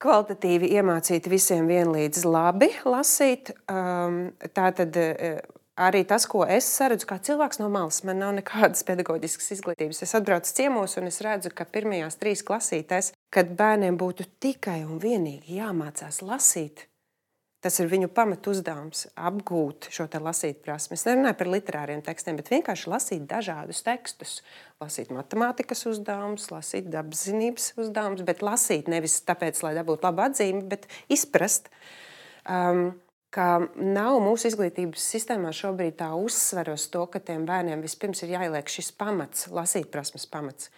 kvalitatīvi 0.00 0.70
iemācīt 0.78 1.28
visiem 1.28 1.68
vienlīdz 1.68 2.24
labi 2.24 2.70
lasīt. 2.88 3.52
Um, 3.68 4.30
Tātad 4.56 4.96
uh, 4.96 5.40
arī 5.80 6.02
tas, 6.08 6.26
ko 6.30 6.44
es 6.48 6.68
saredzu, 6.68 7.08
kā 7.08 7.18
cilvēks 7.24 7.60
no 7.60 7.70
malas, 7.72 8.02
man 8.08 8.20
nav 8.22 8.34
nekādas 8.38 8.84
pedagoģiskas 8.88 9.54
izglītības. 9.56 10.02
Es 10.04 10.16
atbraucu 10.16 10.52
ciemos 10.56 10.96
un 11.00 11.08
es 11.10 11.20
redzu, 11.24 11.52
ka 11.54 11.68
pirmajās 11.68 12.20
trīs 12.20 12.44
klasītēs, 12.46 13.12
kad 13.32 13.52
bērniem 13.58 13.98
būtu 14.00 14.28
tikai 14.42 14.80
un 14.86 15.00
vienīgi 15.02 15.60
jāmācās 15.60 16.22
lasīt, 16.26 16.86
Tas 17.60 17.76
ir 17.76 17.90
viņu 17.92 18.08
pamatu 18.16 18.54
uzdevums 18.54 19.02
apgūt 19.20 19.90
šo 19.92 20.06
lasīt 20.24 20.62
prasmi. 20.64 20.96
Es 20.96 21.04
nerunāju 21.04 21.36
par 21.36 21.50
literāriem 21.52 22.00
tekstiem, 22.04 22.38
bet 22.40 22.48
vienkārši 22.48 22.88
lasīt 22.88 23.26
dažādus 23.28 23.82
tekstus. 23.84 24.38
Lasīt 24.80 25.12
matemātikas 25.12 25.84
uzdevumus, 25.90 26.48
lasīt 26.54 26.88
dabaszinības 26.88 27.74
uzdevumus, 27.76 28.24
bet 28.24 28.40
lasīt 28.40 28.88
nevis 28.88 29.18
tāpēc, 29.28 29.60
lai 29.66 29.74
dabūtu 29.76 30.08
labu 30.08 30.24
atzīmi, 30.24 30.64
bet 30.72 30.88
izprast. 31.12 31.68
Um, 32.48 32.94
ka 33.30 33.60
nav 33.76 34.18
mūsu 34.24 34.48
izglītības 34.50 35.04
sistēmā 35.12 35.52
šobrīd 35.54 36.00
tā 36.00 36.10
uzsver 36.16 36.72
uz 36.72 36.88
to, 36.90 37.04
ka 37.12 37.20
tiem 37.22 37.44
bērniem 37.48 37.84
vispirms 37.84 38.24
ir 38.24 38.34
jāieliek 38.38 38.72
šis 38.72 38.90
pamats, 38.96 39.50
lasīt 39.52 39.92
prasmes 39.92 40.24
pamats. 40.30 40.72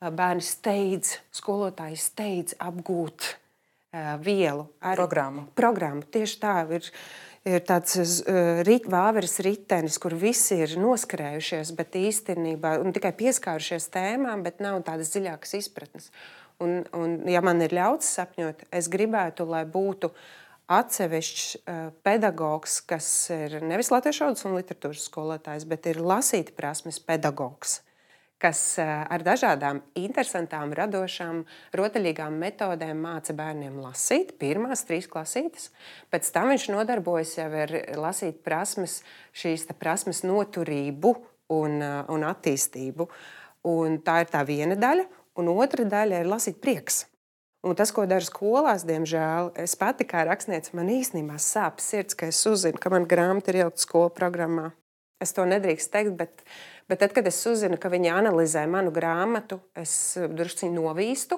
Bērni 0.00 0.44
steidz, 0.44 1.16
skolotāji 1.36 1.98
steidz 2.00 2.54
apgūt 2.60 3.34
vielu, 3.92 4.68
ar 4.80 4.96
programmu. 4.96 5.46
programmu. 5.54 6.02
Tieši 6.02 6.40
tā 6.40 6.54
ir. 6.76 6.92
ir 7.48 7.62
tāds 7.64 7.96
rit, 8.68 8.84
vāveres 8.84 9.38
ritenis, 9.40 9.96
kur 9.98 10.12
visi 10.12 10.58
ir 10.60 10.74
noskrējušies, 10.76 11.70
bet 11.72 11.96
īstenībā 11.96 12.74
tikai 12.92 13.14
pieskārušies 13.16 13.88
tēmām, 13.94 14.42
bet 14.44 14.60
nav 14.60 14.82
tādas 14.84 15.14
dziļākas 15.14 15.56
izpratnes. 15.56 16.10
Un, 16.60 16.84
un, 16.92 17.16
ja 17.24 17.40
man 17.40 17.64
ir 17.64 17.72
ļauts 17.72 18.12
sapņot, 18.18 18.66
es 18.76 18.90
gribētu, 18.92 19.48
lai 19.48 19.64
būtu 19.64 20.12
atsevišķs 20.68 21.64
pedagogs, 22.04 22.82
kas 22.84 23.08
ir 23.32 23.62
nevis 23.64 23.88
latviešu 23.90 24.26
valodas 24.26 24.44
un 24.44 24.58
literatūras 24.60 25.08
skolotājs, 25.08 25.64
bet 25.64 25.88
ir 25.88 26.04
lasīt 26.04 26.52
prasmes 26.54 27.00
pedagogs 27.00 27.80
kas 28.40 28.60
eh, 28.80 28.88
ar 28.88 29.24
dažādām 29.24 29.82
interesantām, 29.98 30.72
radošām, 30.76 31.42
rotaļīgām 31.76 32.38
metodēm 32.40 33.02
māca 33.04 33.36
bērniem 33.36 33.76
lasīt, 33.84 34.34
pirmās 34.40 34.86
trīs 34.88 35.08
klasītes. 35.10 35.68
Pēc 36.12 36.30
tam 36.34 36.50
viņš 36.52 36.70
nodarbojas 36.72 37.36
jau 37.38 37.50
ar 37.64 37.74
lasīt 38.00 38.40
prasmes, 38.46 39.00
šīs 39.36 39.68
prasmes 39.78 40.24
noturību 40.24 41.14
un, 41.56 41.82
eh, 41.82 42.02
un 42.08 42.26
attīstību. 42.32 43.08
Un 43.70 44.00
tā 44.00 44.22
ir 44.22 44.32
tā 44.32 44.40
viena 44.48 44.76
daļa, 44.76 45.04
un 45.36 45.52
otra 45.52 45.84
daļa 45.84 46.22
ir 46.22 46.30
lasīt 46.30 46.60
prieks. 46.64 47.04
Un 47.60 47.76
tas, 47.76 47.90
ko 47.92 48.06
dara 48.08 48.24
skolās, 48.24 48.86
diemžēl, 48.88 49.50
es 49.60 49.74
pati 49.76 50.06
kā 50.08 50.24
rakstniece, 50.24 50.72
man 50.72 50.88
īstenībā 50.88 51.36
sāp 51.36 51.82
sirds, 51.84 52.16
ka 52.16 52.30
es 52.32 52.40
uzzinu, 52.48 52.80
ka 52.80 52.88
man 52.88 53.04
grāmata 53.04 53.52
ir 53.52 53.60
ielikt 53.60 53.82
skolu 53.82 54.08
programmā. 54.16 54.70
Es 55.20 55.34
to 55.36 55.44
nedrīkstu 55.44 55.92
teikt, 55.92 56.14
bet 56.16 56.44
Bet 56.90 56.98
tad, 56.98 57.12
kad 57.14 57.26
es 57.30 57.36
uzzinu, 57.46 57.76
ka 57.78 57.86
viņi 57.86 58.08
analizē 58.10 58.64
manu 58.66 58.90
grāmatu, 58.90 59.60
es 59.78 59.92
eh, 60.18 60.26
drusku 60.26 60.66
novīstu, 60.74 61.36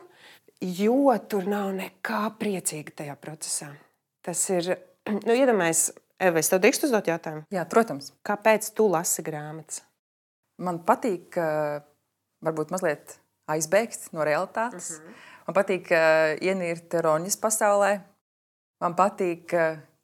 jo 0.65 1.13
tur 1.29 1.45
nav 1.51 1.75
nekā 1.77 2.21
priecīga 2.41 2.95
tajā 3.03 3.17
procesā. 3.21 3.69
Tas 4.25 4.47
ir, 4.55 4.71
nu, 5.27 5.35
iedomājieties, 5.37 5.91
Eva, 6.23 6.39
es 6.39 6.49
tev 6.49 6.63
drīkstu 6.63 6.87
uzdot 6.87 7.11
jautājumu? 7.11 7.43
Jā, 7.53 7.67
protams. 7.69 8.13
Kāpēc 8.25 8.71
tu 8.79 8.87
lasi 8.87 9.25
grāmatas? 9.27 9.83
Man 10.63 10.79
patīk, 10.87 11.35
varbūt 12.47 12.71
mazliet 12.71 13.17
aizbēgt 13.51 14.13
no 14.15 14.23
realitātes. 14.25 15.01
Mhm. 15.01 15.09
-huh. 15.09 15.31
Man 15.49 15.57
patīk 15.59 15.91
ienirt 16.47 16.95
Roņas 16.95 17.37
pasaulē. 17.43 17.93
Man 18.81 18.95
patīk 18.95 19.51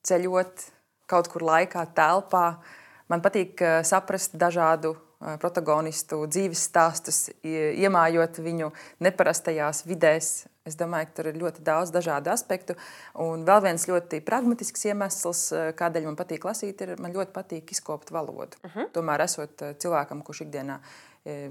ceļot 0.02 0.70
kaut 1.06 1.28
kur 1.28 1.46
laikā, 1.46 1.86
telpā. 1.94 2.56
Man 3.08 3.22
patīk 3.22 3.62
saprast 3.86 4.34
dažādu 4.34 4.96
protagonistu 5.18 6.20
dzīves 6.30 6.62
stāstus, 6.68 7.26
iemājot 7.42 8.38
viņu 8.44 8.70
neparastajās 9.04 9.84
vidēs. 9.88 10.46
Es 10.68 10.76
domāju, 10.76 11.08
ka 11.08 11.16
tur 11.16 11.30
ir 11.30 11.38
ļoti 11.40 11.64
daudz 11.64 11.90
dažādu 11.94 12.30
aspektu. 12.30 12.76
Un 13.24 13.46
vēl 13.48 13.62
viens 13.64 13.88
ļoti 13.88 14.20
pragmatisks 14.26 14.84
iemesls, 14.90 15.44
kādēļ 15.80 16.10
man 16.10 16.18
patīk 16.18 16.44
lasīt, 16.44 16.84
ir, 16.84 16.96
man 17.00 17.14
ļoti 17.16 17.32
patīk 17.34 17.72
izkopt 17.72 18.12
valodu. 18.14 18.60
Uh 18.62 18.68
mhm. 18.68 18.78
-huh. 18.78 18.90
Tomēr, 18.92 19.24
esot 19.24 19.64
cilvēkam, 19.80 20.22
kurš 20.22 20.44
ikdienā 20.46 20.80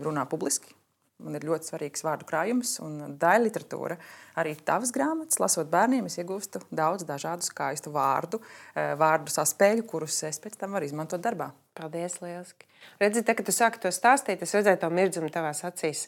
runā 0.06 0.26
publiski, 0.30 0.76
Man 1.18 1.34
ir 1.34 1.48
ļoti 1.50 1.72
svarīgs 1.72 2.04
vārdu 2.06 2.28
krājums 2.30 2.76
un 2.86 3.16
daļa 3.18 3.42
literatūra. 3.48 3.96
Arī 4.38 4.52
tavas 4.66 4.92
grāmatas, 4.94 5.40
lasot 5.42 5.70
bērniem, 5.72 6.06
es 6.06 6.20
iegūstu 6.22 6.62
daudz 6.70 7.08
dažādu 7.10 7.46
skaistu 7.46 7.90
vārdu, 7.96 8.38
eh, 8.76 8.94
vārdu 9.00 9.34
saspēļu, 9.34 9.88
kurus 9.90 10.22
es 10.30 10.38
pēc 10.44 10.60
tam 10.62 10.78
varu 10.78 10.86
izmantot 10.86 11.22
darbā. 11.22 11.50
Paldies, 11.78 12.18
lieliski. 12.24 12.66
Redzi, 13.02 13.22
te, 13.22 13.36
kad 13.38 13.46
tu 13.46 13.54
sāki 13.54 13.82
to 13.84 13.92
stāstīt, 13.94 14.42
es 14.42 14.56
redzēju 14.58 14.82
to 14.82 14.90
mirdzumu 14.94 15.30
tavās 15.34 15.62
acīs. 15.68 16.08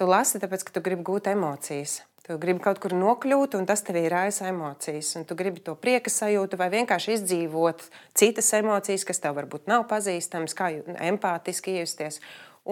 Tu 0.00 0.08
lasi, 0.08 0.40
tāpēc, 0.40 0.64
ka 0.64 0.72
tu 0.72 0.80
gribi 0.84 1.04
gūt 1.04 1.28
emocijas. 1.34 2.00
Tu 2.22 2.36
gribi 2.38 2.62
kaut 2.62 2.78
kur 2.80 2.94
nokļūt, 2.94 3.56
un 3.58 3.66
tas 3.68 3.82
tev 3.84 3.98
ir 3.98 4.12
raisa 4.14 4.46
emocijas. 4.48 5.10
Un 5.18 5.26
tu 5.28 5.36
gribi 5.36 5.60
to 5.64 5.74
prieka 5.76 6.10
sajūtu, 6.12 6.56
vai 6.60 6.70
vienkārši 6.72 7.16
izdzīvot 7.18 7.82
citas 8.16 8.48
emocijas, 8.56 9.04
kas 9.08 9.20
tev 9.20 9.34
varbūt 9.40 9.66
nav 9.68 9.84
pazīstamas, 9.90 10.54
kā 10.56 10.70
empātiski 11.10 11.76
iejusties. 11.76 12.20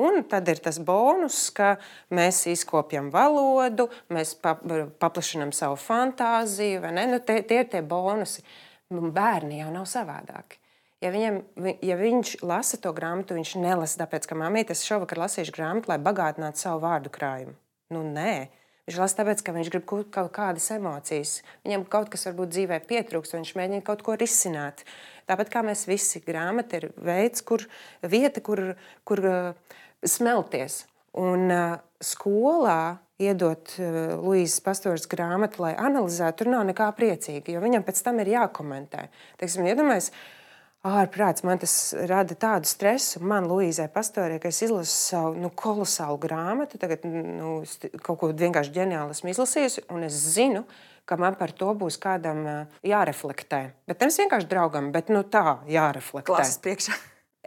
Un 0.00 0.22
tad 0.30 0.46
ir 0.48 0.62
tas 0.62 0.78
bonus, 0.78 1.48
ka 1.50 1.74
mēs 2.14 2.44
izkopjam 2.52 3.10
valodu, 3.10 3.88
mēs 4.14 4.36
paplašinām 4.38 5.50
savu 5.52 5.76
fantāziju. 5.82 6.86
Nu, 6.94 7.18
tie, 7.18 7.42
tie 7.42 7.64
ir 7.64 7.70
tie 7.74 7.82
bonusi. 7.82 8.46
Nu, 8.94 9.10
bērni 9.10 9.64
jau 9.64 9.74
nav 9.74 9.90
savādāki. 9.90 10.59
Ja, 11.00 11.10
viņam, 11.14 11.40
ja 11.80 11.96
viņš 11.96 12.38
lasa 12.44 12.76
to 12.80 12.92
grāmatu, 12.92 13.38
viņš 13.38 13.54
nelasa 13.62 14.02
tāpēc, 14.02 14.26
ka 14.28 14.36
mamīte, 14.36 14.76
es 14.76 14.84
šovakar 14.84 15.22
lasīšu 15.22 15.54
grāmatu, 15.56 15.88
lai 15.88 16.00
bagātinātu 16.02 16.60
savu 16.60 16.82
vārdu 16.84 17.12
krājumu. 17.14 17.56
Nu, 17.90 18.02
nē, 18.04 18.50
Viņš 18.90 18.96
lasa 18.98 19.20
tāpēc, 19.20 19.42
ka 19.46 19.52
viņš 19.54 19.68
grib 19.70 19.84
kaut 19.86 20.32
kādas 20.34 20.64
emocijas. 20.74 21.36
Viņam 21.62 21.84
kaut 21.92 22.08
kas 22.10 22.26
varbūt 22.26 22.50
dzīvē 22.50 22.80
pietrūkst, 22.88 23.36
viņš 23.36 23.52
mēģina 23.54 23.84
kaut 23.86 24.00
ko 24.02 24.16
risināt. 24.18 24.82
Tāpat 25.30 25.52
kā 25.52 25.62
mēs 25.62 25.84
visi, 25.86 26.18
grāmata 26.24 26.80
ir 26.80 26.88
veids, 26.98 27.44
kur 27.46 27.62
vieta, 28.02 28.42
kur, 28.42 28.72
kur 29.06 29.22
uh, 29.30 29.76
smelties. 30.02 30.80
Un 31.22 31.46
uh, 31.54 31.76
skolā 32.02 32.98
iedot 33.22 33.76
uh, 33.78 34.00
Luīzes 34.24 34.58
Pastors 34.66 35.06
grāmatu, 35.12 35.62
lai 35.68 35.76
analizētu, 35.78 36.40
tur 36.42 36.52
nav 36.56 36.66
nekā 36.72 36.90
priecīga, 36.98 37.54
jo 37.54 37.62
viņam 37.62 37.86
pēc 37.86 38.02
tam 38.08 38.18
ir 38.24 38.34
jākomentē. 38.34 39.06
Teiksim, 39.38 39.70
iedomājieties, 39.70 40.10
ja 40.10 40.39
ārprāts. 40.86 41.44
Man 41.44 41.60
tas 41.60 41.74
rada 42.08 42.36
tādu 42.38 42.68
stresu. 42.68 43.20
Man, 43.24 43.48
Luīzai, 43.50 43.88
pastorē, 43.92 44.38
ka 44.40 44.50
es 44.52 44.62
izlasu 44.64 44.92
savu 44.92 45.34
nu, 45.40 45.50
kolosālu 45.52 46.20
grāmatu, 46.22 46.80
tagad 46.80 47.04
nu, 47.04 47.60
kaut 48.04 48.20
ko 48.20 48.30
vienkārši 48.32 48.74
ģeniāli 48.76 49.16
esmu 49.16 49.32
izlasījusi, 49.34 49.86
un 49.92 50.06
es 50.08 50.16
zinu, 50.36 50.64
ka 51.08 51.18
man 51.20 51.36
par 51.38 51.52
to 51.56 51.72
būs 51.76 51.98
kādam 52.00 52.44
jāreflektē. 52.86 53.62
Bet 53.90 54.02
nevis 54.02 54.20
vienkārši 54.22 54.50
draugam, 54.50 54.92
bet 54.94 55.10
nu, 55.12 55.24
tā 55.24 55.60
jāreflektē. 55.70 56.30
Klases 56.32 56.60
priekšā. 56.64 56.96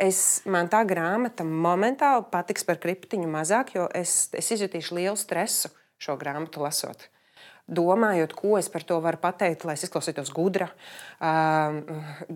Es, 0.04 0.42
man 0.50 0.72
tā 0.74 0.80
grāmata 0.90 1.46
momentāli 1.46 2.26
patiks 2.34 2.66
par 2.66 2.80
kriptiņu 2.82 3.28
mazāk, 3.30 3.76
jo 3.78 3.86
es, 3.94 4.26
es 4.34 4.50
izjutīšu 4.56 4.98
lielu 4.98 5.18
stresu 5.20 5.70
šo 6.02 6.18
grāmatu 6.18 6.64
lasot 6.66 7.06
domājot, 7.72 8.34
ko 8.36 8.58
es 8.60 8.68
par 8.72 8.84
to 8.84 8.98
varu 9.04 9.20
pateikt, 9.22 9.64
lai 9.64 9.78
es 9.78 9.86
izklausītos 9.88 10.34
gudra. 10.36 10.68
Uh, 11.24 11.80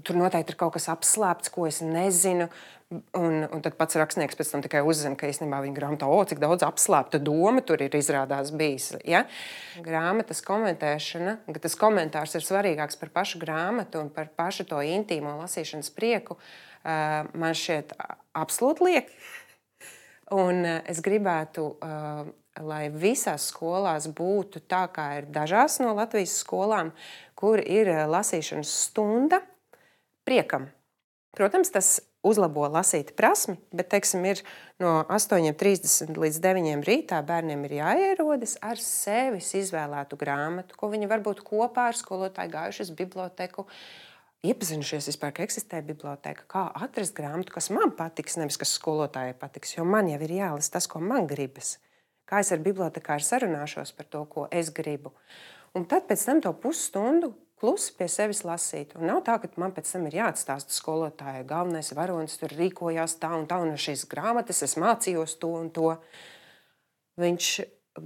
tur 0.08 0.20
noteikti 0.20 0.54
ir 0.54 0.60
kaut 0.60 0.78
kas 0.78 0.88
apslēpts, 0.94 1.52
ko 1.52 1.68
es 1.68 1.82
nezinu. 1.84 2.48
Un, 2.88 3.42
un 3.52 3.60
tad 3.60 3.74
pats 3.76 3.98
rakstnieks 4.00 4.38
pēc 4.40 4.54
tam 4.54 4.62
tikai 4.64 4.80
uzzina, 4.88 5.18
ka 5.20 5.28
īstenībā 5.28 5.58
viņa 5.60 5.76
grāmatā, 5.76 6.08
o, 6.08 6.22
cik 6.24 6.40
daudz 6.40 6.64
apslēpta 6.64 7.20
doma 7.20 7.60
tur 7.60 7.84
ir 7.84 7.98
izrādās 8.00 8.54
bijis. 8.56 8.94
Ja? 9.04 9.26
Grāmatas 9.84 10.40
komentēšana, 10.48 11.34
ka 11.52 11.64
tas 11.66 11.76
komentārs 11.76 12.38
ir 12.40 12.48
svarīgāks 12.48 12.96
par 13.02 13.12
pašu 13.20 13.44
grāmatu 13.44 14.00
un 14.00 14.08
par 14.16 14.32
pašu 14.40 14.64
to 14.72 14.80
intīmo 14.80 15.36
lasīšanas 15.42 15.92
prieku, 16.00 16.40
uh, 16.40 17.28
man 17.36 17.60
šķiet 17.60 17.92
absolūti 18.40 18.88
liek. 18.88 19.12
Un 20.38 20.64
es 20.64 21.04
gribētu 21.04 21.68
uh, 21.76 22.28
lai 22.64 22.88
visās 22.94 23.50
skolās 23.52 24.08
būtu 24.10 24.64
tā, 24.70 24.86
kā 24.94 25.10
ir 25.20 25.30
dažās 25.34 25.80
no 25.84 25.94
Latvijas 25.98 26.38
skolām, 26.42 26.94
kur 27.38 27.62
ir 27.62 27.92
eh, 27.92 28.04
lasīšanas 28.10 28.74
stunda 28.88 29.42
priekam. 30.28 30.70
Protams, 31.38 31.70
tas 31.70 32.00
uzlabo 32.26 32.66
lasīt 32.72 33.14
prasmi, 33.18 33.58
bet 33.76 33.92
teiksim, 33.94 34.26
ir 34.26 34.42
no 34.82 35.04
8.30 35.06 36.18
līdz 36.18 36.42
9.00 36.44 36.88
rītā 36.88 37.22
bērniem 37.26 37.64
ir 37.68 37.78
jāierodas 37.78 38.58
ar 38.66 38.82
sevis 38.82 39.54
izvēlētu 39.60 40.18
grāmatu, 40.20 40.78
ko 40.80 40.90
viņi 40.94 41.10
varbūt 41.12 41.44
kopā 41.48 41.92
ar 41.92 42.00
skolotāju 42.00 42.54
gājuši 42.58 42.88
uz 42.88 42.94
biblioteku. 42.98 43.68
Iepazinušies 44.48 45.10
vispār, 45.10 45.34
ka 45.34 45.46
eksistē 45.48 45.82
biblioteka, 45.86 46.46
kā 46.50 46.68
atrast 46.86 47.16
grāmatu, 47.18 47.54
kas 47.56 47.72
man 47.74 47.94
patiks, 47.98 48.38
nevis 48.38 48.60
kas 48.62 48.76
skolotājai 48.78 49.34
patiks. 49.38 49.74
Jo 49.78 49.86
man 49.88 50.10
jau 50.12 50.20
ir 50.22 50.36
jālasa 50.38 50.78
tas, 50.78 50.90
ko 50.90 51.02
man 51.02 51.26
gribas. 51.30 51.78
Kā 52.28 52.42
es 52.44 52.52
ar 52.52 52.60
bibliotekāru 52.64 53.24
sarunāšos 53.24 53.94
par 53.96 54.08
to, 54.12 54.26
ko 54.28 54.48
es 54.52 54.72
gribu. 54.76 55.14
Un 55.78 55.86
tad 55.88 56.08
pēc 56.10 56.26
tam 56.28 56.42
to 56.44 56.52
pusstundu 56.60 57.32
klusi 57.62 57.94
pie 57.98 58.08
sevis 58.12 58.44
lasīt. 58.46 58.94
Un 59.00 59.08
nav 59.10 59.22
tā, 59.28 59.38
ka 59.42 59.50
man 59.62 59.74
pēc 59.76 59.94
tam 59.94 60.08
ir 60.10 60.20
jāatstāsta 60.20 60.76
skolotājai, 60.76 61.46
galvenais 61.48 61.94
varonis 61.96 62.38
tur 62.42 62.54
rīkojās 62.54 63.18
tā 63.22 63.32
un 63.38 63.48
tā, 63.50 63.62
un 63.64 63.72
no 63.74 63.80
šīs 63.80 64.06
grāmatas 64.12 64.62
es 64.68 64.76
mācījos 64.80 65.38
to 65.42 65.54
un 65.62 65.72
to. 65.74 65.94
Viņš 67.18 67.54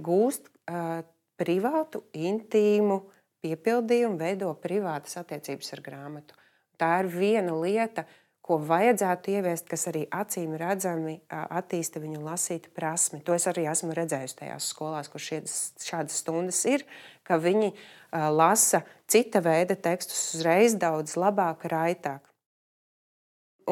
gūst 0.06 0.48
uh, 0.48 1.02
privātu, 1.36 2.04
intīmu 2.14 3.02
piepildījumu, 3.42 4.16
veido 4.20 4.54
privātas 4.62 5.18
attiecības 5.20 5.74
ar 5.74 5.84
grāmatu. 5.84 6.38
Tā 6.80 6.94
ir 7.02 7.10
viena 7.12 7.58
lieta, 7.58 8.06
uh, 8.06 8.21
ko 8.52 8.58
vajadzētu 8.68 9.32
ieviest, 9.32 9.68
kas 9.70 9.86
arī 9.88 10.02
acīm 10.12 10.52
redzami 10.60 11.14
attīsta 11.32 12.02
viņu 12.02 12.20
lasīt 12.20 12.68
prasmi. 12.76 13.22
To 13.24 13.32
es 13.32 13.46
arī 13.48 13.64
esmu 13.70 13.94
redzējusi 13.96 14.36
tajās 14.42 14.66
skolās, 14.74 15.08
kur 15.08 15.22
šiedas, 15.24 15.54
šādas 15.80 16.18
stundas 16.20 16.58
ir, 16.68 16.84
ka 17.24 17.38
viņi 17.40 17.70
lasa 18.12 18.82
cita 19.08 19.40
veida 19.44 19.78
tekstus 19.78 20.34
uzreiz 20.36 20.76
daudz 20.76 21.16
labāk, 21.16 21.64
raitāk. 21.72 22.20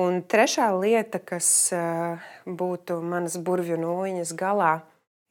Un 0.00 0.22
trešā 0.22 0.70
lieta, 0.78 1.20
kas 1.20 1.50
būtu 2.46 3.00
manas 3.04 3.36
burvju 3.36 3.76
nūjiņas 3.82 4.32
galā, 4.38 4.72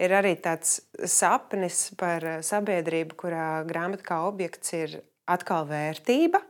ir 0.03 0.13
arī 0.13 0.36
tāds 0.38 0.82
sapnis 1.10 1.88
par 1.98 2.44
sabiedrību, 2.46 3.18
kurā 3.18 3.50
grāmata 3.65 4.06
kā 4.12 4.22
objekts 4.27 4.77
ir 4.77 5.00
atkal 5.25 5.65
vērtība 5.70 6.44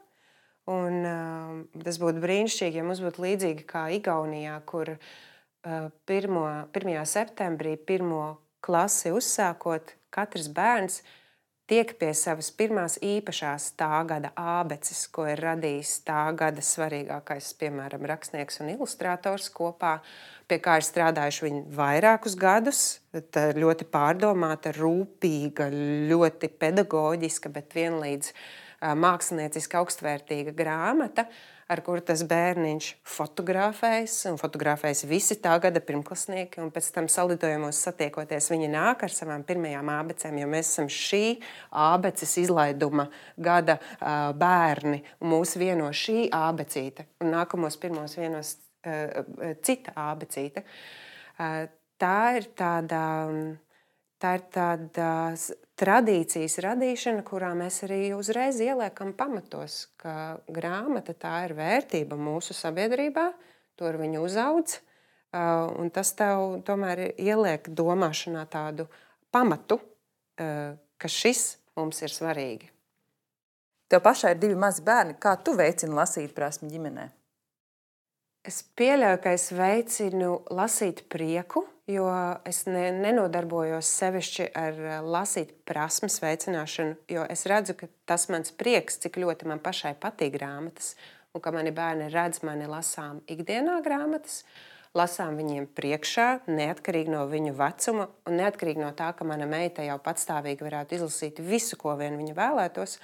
Un, 0.70 1.02
uh, 1.02 1.82
tas 1.82 1.98
būtu 1.98 2.22
brīnišķīgi, 2.22 2.78
ja 2.78 2.86
mums 2.86 3.02
būtu 3.02 3.24
līdzīgi 3.24 3.66
kā 3.70 3.88
Igaunijā, 3.96 4.60
kur 4.70 4.94
uh, 4.94 5.88
pirmo, 6.06 6.46
1. 6.78 7.00
septembrī, 7.10 7.74
pirmo 7.78 8.38
klasi 8.62 9.14
uzsākot, 9.16 9.96
katrs 10.14 10.52
bērns 10.54 11.02
tiek 11.70 11.96
pie 12.02 12.12
savas 12.18 12.52
pirmās 12.54 13.00
īpašās 13.06 13.72
tā 13.80 14.04
gada 14.10 14.30
abeces, 14.38 15.04
ko 15.14 15.26
ir 15.30 15.42
radījis 15.42 15.96
tā 16.06 16.28
gada 16.38 16.62
svarīgākais, 16.66 17.50
piemēram, 17.62 18.06
rakstnieks 18.10 18.62
un 18.62 18.72
ilustrators 18.76 19.50
kopā, 19.54 20.00
pie 20.50 20.62
kā 20.62 20.78
ir 20.78 20.86
strādājuši 20.86 21.46
viņi 21.48 21.66
vairākus 21.78 22.38
gadus. 22.38 22.86
Tā 23.34 23.52
ir 23.52 23.62
ļoti 23.66 23.90
pārdomāta, 23.90 24.74
rūpīga, 24.78 25.70
ļoti 26.10 26.54
pedagoģiska, 26.62 27.54
bet 27.54 27.78
vienlīdz 27.78 28.34
uh, 28.34 28.42
mākslinieciski 28.80 29.78
augstvērtīga 29.80 30.54
grāmata, 30.56 31.26
ar 31.70 31.82
kuru 31.86 32.02
tas 32.06 32.24
bērniņš 32.26 32.88
fotografējas, 33.08 34.16
fotografējas 34.42 35.04
visi 35.10 35.38
tā 35.44 35.54
gada 35.62 35.82
pirmklasnieki, 35.86 36.62
un 36.64 36.72
pēc 36.74 36.90
tam 36.96 37.10
salidojumos 37.12 37.82
satiekoties, 37.86 38.50
viņi 38.54 38.72
nāk 38.74 39.06
ar 39.06 39.14
savām 39.14 39.44
pirmajām 39.48 39.92
abecēm, 39.94 40.40
jo 40.42 40.50
mēs 40.50 40.72
esam 40.74 40.90
šī 40.90 41.24
abeces 41.70 42.38
izlaiduma 42.42 43.10
gada 43.38 43.78
uh, 43.78 44.32
bērni, 44.40 45.04
mūs 45.22 45.58
vieno 45.62 45.92
šī 45.94 46.30
abecīte, 46.34 47.06
un 47.22 47.36
nākamos 47.36 47.78
pirmos 47.82 48.18
vienos 48.18 48.56
uh, 48.58 49.54
cita 49.62 49.94
abecīte. 50.10 50.66
Uh, 51.38 51.68
tā 52.00 52.20
ir 52.40 52.50
tāda, 52.58 53.04
tā 54.20 54.36
ir 54.40 54.48
tāda 54.56 55.12
tradīcijas 55.80 56.60
radīšana, 56.66 57.24
kurā 57.28 57.54
mēs 57.58 57.82
arī 57.88 58.12
uzreiz 58.18 58.60
ieliekam 58.64 59.14
pamatos, 59.18 59.86
ka 60.00 60.40
grāmata 60.52 61.16
tā 61.16 61.46
ir 61.48 61.56
vērtība 61.58 62.18
mūsu 62.20 62.56
sabiedrībā, 62.58 63.30
to 63.80 63.88
ar 63.88 64.00
viņu 64.02 64.26
uzaudz. 64.28 64.80
Un 65.80 65.92
tas 65.94 66.12
tev 66.18 66.60
tomēr 66.66 67.12
ieliek 67.14 67.70
domāšanā 67.70 68.44
tādu 68.50 68.88
pamatu, 69.32 69.78
ka 70.36 71.08
šis 71.08 71.60
mums 71.78 72.02
ir 72.04 72.12
svarīgi. 72.12 72.72
Tev 73.90 74.04
pašai 74.06 74.36
ir 74.36 74.42
divi 74.42 74.58
mazi 74.60 74.84
bērni. 74.86 75.16
Kā 75.22 75.34
tu 75.42 75.56
veicini 75.58 75.96
lasīt 75.98 76.36
prasmi 76.38 76.70
ģimenē? 76.70 77.08
Es 78.46 78.62
pieļauju, 78.78 79.20
ka 79.24 79.34
es 79.36 79.50
veicinu 79.54 80.36
lasīt 80.56 81.04
prieku, 81.12 81.66
jo 81.90 82.08
es 82.48 82.64
ne, 82.70 82.90
nenodarbojos 82.94 83.90
sevišķi 84.00 84.50
ar 84.58 84.80
eh, 84.80 84.98
lasīt 85.02 85.54
prasmes 85.68 86.20
veicināšanu, 86.24 86.98
jo 87.10 87.26
es 87.32 87.46
redzu, 87.50 87.76
ka 87.80 87.90
tas 88.10 88.28
mans 88.30 88.54
prieks, 88.56 89.00
cik 89.02 89.18
ļoti 89.22 89.50
man 89.50 89.62
pašai 89.64 89.96
patīk 90.02 90.36
grāmatas, 90.38 90.94
un 91.34 91.44
ka 91.44 91.54
mani 91.56 91.74
bērni 91.76 92.10
redz 92.14 92.44
mani 92.46 92.70
lasām 92.70 93.24
ikdienā 93.30 93.80
grāmatas, 93.86 94.44
lasām 94.98 95.38
viņiem 95.38 95.70
priekšā, 95.78 96.30
neatkarīgi 96.50 97.14
no 97.14 97.26
viņu 97.30 97.56
vecuma, 97.58 98.08
un 98.30 98.40
neatkarīgi 98.42 98.82
no 98.82 98.94
tā, 98.98 99.12
ka 99.18 99.28
mana 99.28 99.50
meita 99.50 99.86
jau 99.86 100.00
patstāvīgi 100.06 100.66
varētu 100.66 100.98
izlasīt 100.98 101.42
visu, 101.46 101.78
ko 101.78 101.94
vien 102.00 102.18
viņa 102.22 102.38
vēlētos. 102.38 102.98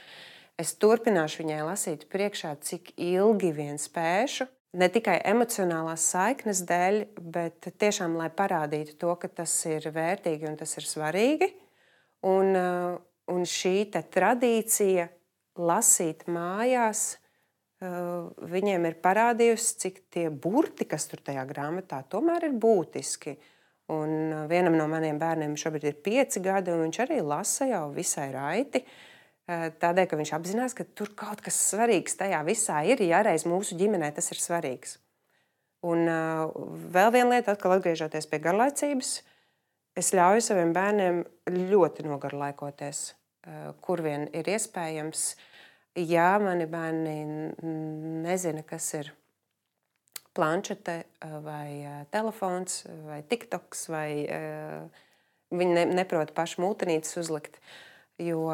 Es 0.62 0.72
turpināšu 0.80 1.44
viņai 1.44 1.64
lasīt 1.68 2.06
priekšā, 2.10 2.56
cik 2.64 2.94
ilgi 3.02 3.52
vien 3.54 3.82
spēšu, 3.82 4.48
ne 4.76 4.90
tikai 4.92 5.18
emocionālās 5.28 6.06
saiknes 6.12 6.62
dēļ, 6.68 7.02
bet 7.34 7.70
tiešām, 7.80 8.18
lai 8.20 8.30
parādītu 8.34 8.98
to, 9.02 9.14
ka 9.20 9.30
tas 9.42 9.54
ir 9.70 9.88
vērtīgi 9.96 10.50
un 10.50 10.58
tas 10.60 10.76
ir 10.80 10.88
svarīgi. 10.88 11.50
Un, 12.26 12.52
uh, 12.58 12.96
un 13.32 13.46
šī 13.48 13.90
tradīcija 13.94 15.08
lasīt 15.62 16.26
mājās, 16.32 17.08
uh, 17.16 18.30
viņiem 18.56 18.88
ir 18.90 19.00
parādījusi, 19.04 19.74
cik 19.86 20.00
tie 20.14 20.30
burti, 20.30 20.88
kas 20.90 21.08
tur 21.12 21.22
tajā 21.26 21.46
grāmatā, 21.50 22.02
tomēr 22.10 22.50
ir 22.50 22.56
būtiski. 22.58 23.38
Un 23.94 24.16
uh, 24.32 24.46
vienam 24.50 24.78
no 24.78 24.88
maniem 24.92 25.20
bērniem 25.22 25.58
šobrīd 25.60 25.92
ir 25.92 26.00
pieci 26.06 26.42
gadi, 26.44 26.74
un 26.74 26.88
viņš 26.88 27.04
arī 27.06 27.20
lasa 27.22 27.70
jau 27.70 27.86
visai 27.94 28.32
raiti. 28.34 28.82
Uh, 28.82 29.04
Eh, 29.06 29.15
tādēļ, 29.46 30.08
ka 30.10 30.18
viņš 30.18 30.32
apzinās, 30.38 30.74
ka 30.78 30.86
tur 30.98 31.12
kaut 31.18 31.44
kas 31.46 31.58
svarīgs 31.70 32.18
tajā 32.18 32.42
visā 32.48 32.82
ir, 32.90 33.02
ja 33.06 33.22
reiz 33.26 33.46
mūsu 33.46 33.78
ģimenē 33.78 34.10
tas 34.16 34.32
ir 34.34 34.42
svarīgs. 34.42 34.98
Un 35.86 36.08
uh, 36.10 36.50
vēl 36.94 37.12
viena 37.14 37.36
lieta, 37.36 37.54
atkal 37.54 37.76
atgriežoties 37.76 38.26
pie 38.32 38.40
garlaicības, 38.42 39.20
es 39.96 40.10
ļauju 40.18 40.42
saviem 40.42 40.74
bērniem 40.74 41.22
ļoti 41.70 42.08
nogarlaikoties, 42.08 43.04
uh, 43.12 43.70
kur 43.86 44.02
vien 44.06 44.26
ir 44.34 44.50
iespējams. 44.50 45.36
Ja 45.96 46.34
mani 46.42 46.66
bērni 46.68 47.14
nezina, 48.26 48.66
kas 48.68 48.90
ir 48.98 49.14
planšete 50.36 50.98
vai 51.46 51.86
telefons 52.12 52.82
vai 53.06 53.22
tiktoks, 53.24 53.86
vai 53.94 54.10
uh, 54.26 55.06
viņi 55.54 55.78
ne, 55.78 55.86
neprot 56.02 56.34
pašu 56.36 56.66
mūtenītes 56.66 57.16
uzlikt, 57.22 57.62
uh, 57.62 57.95
Jo 58.22 58.48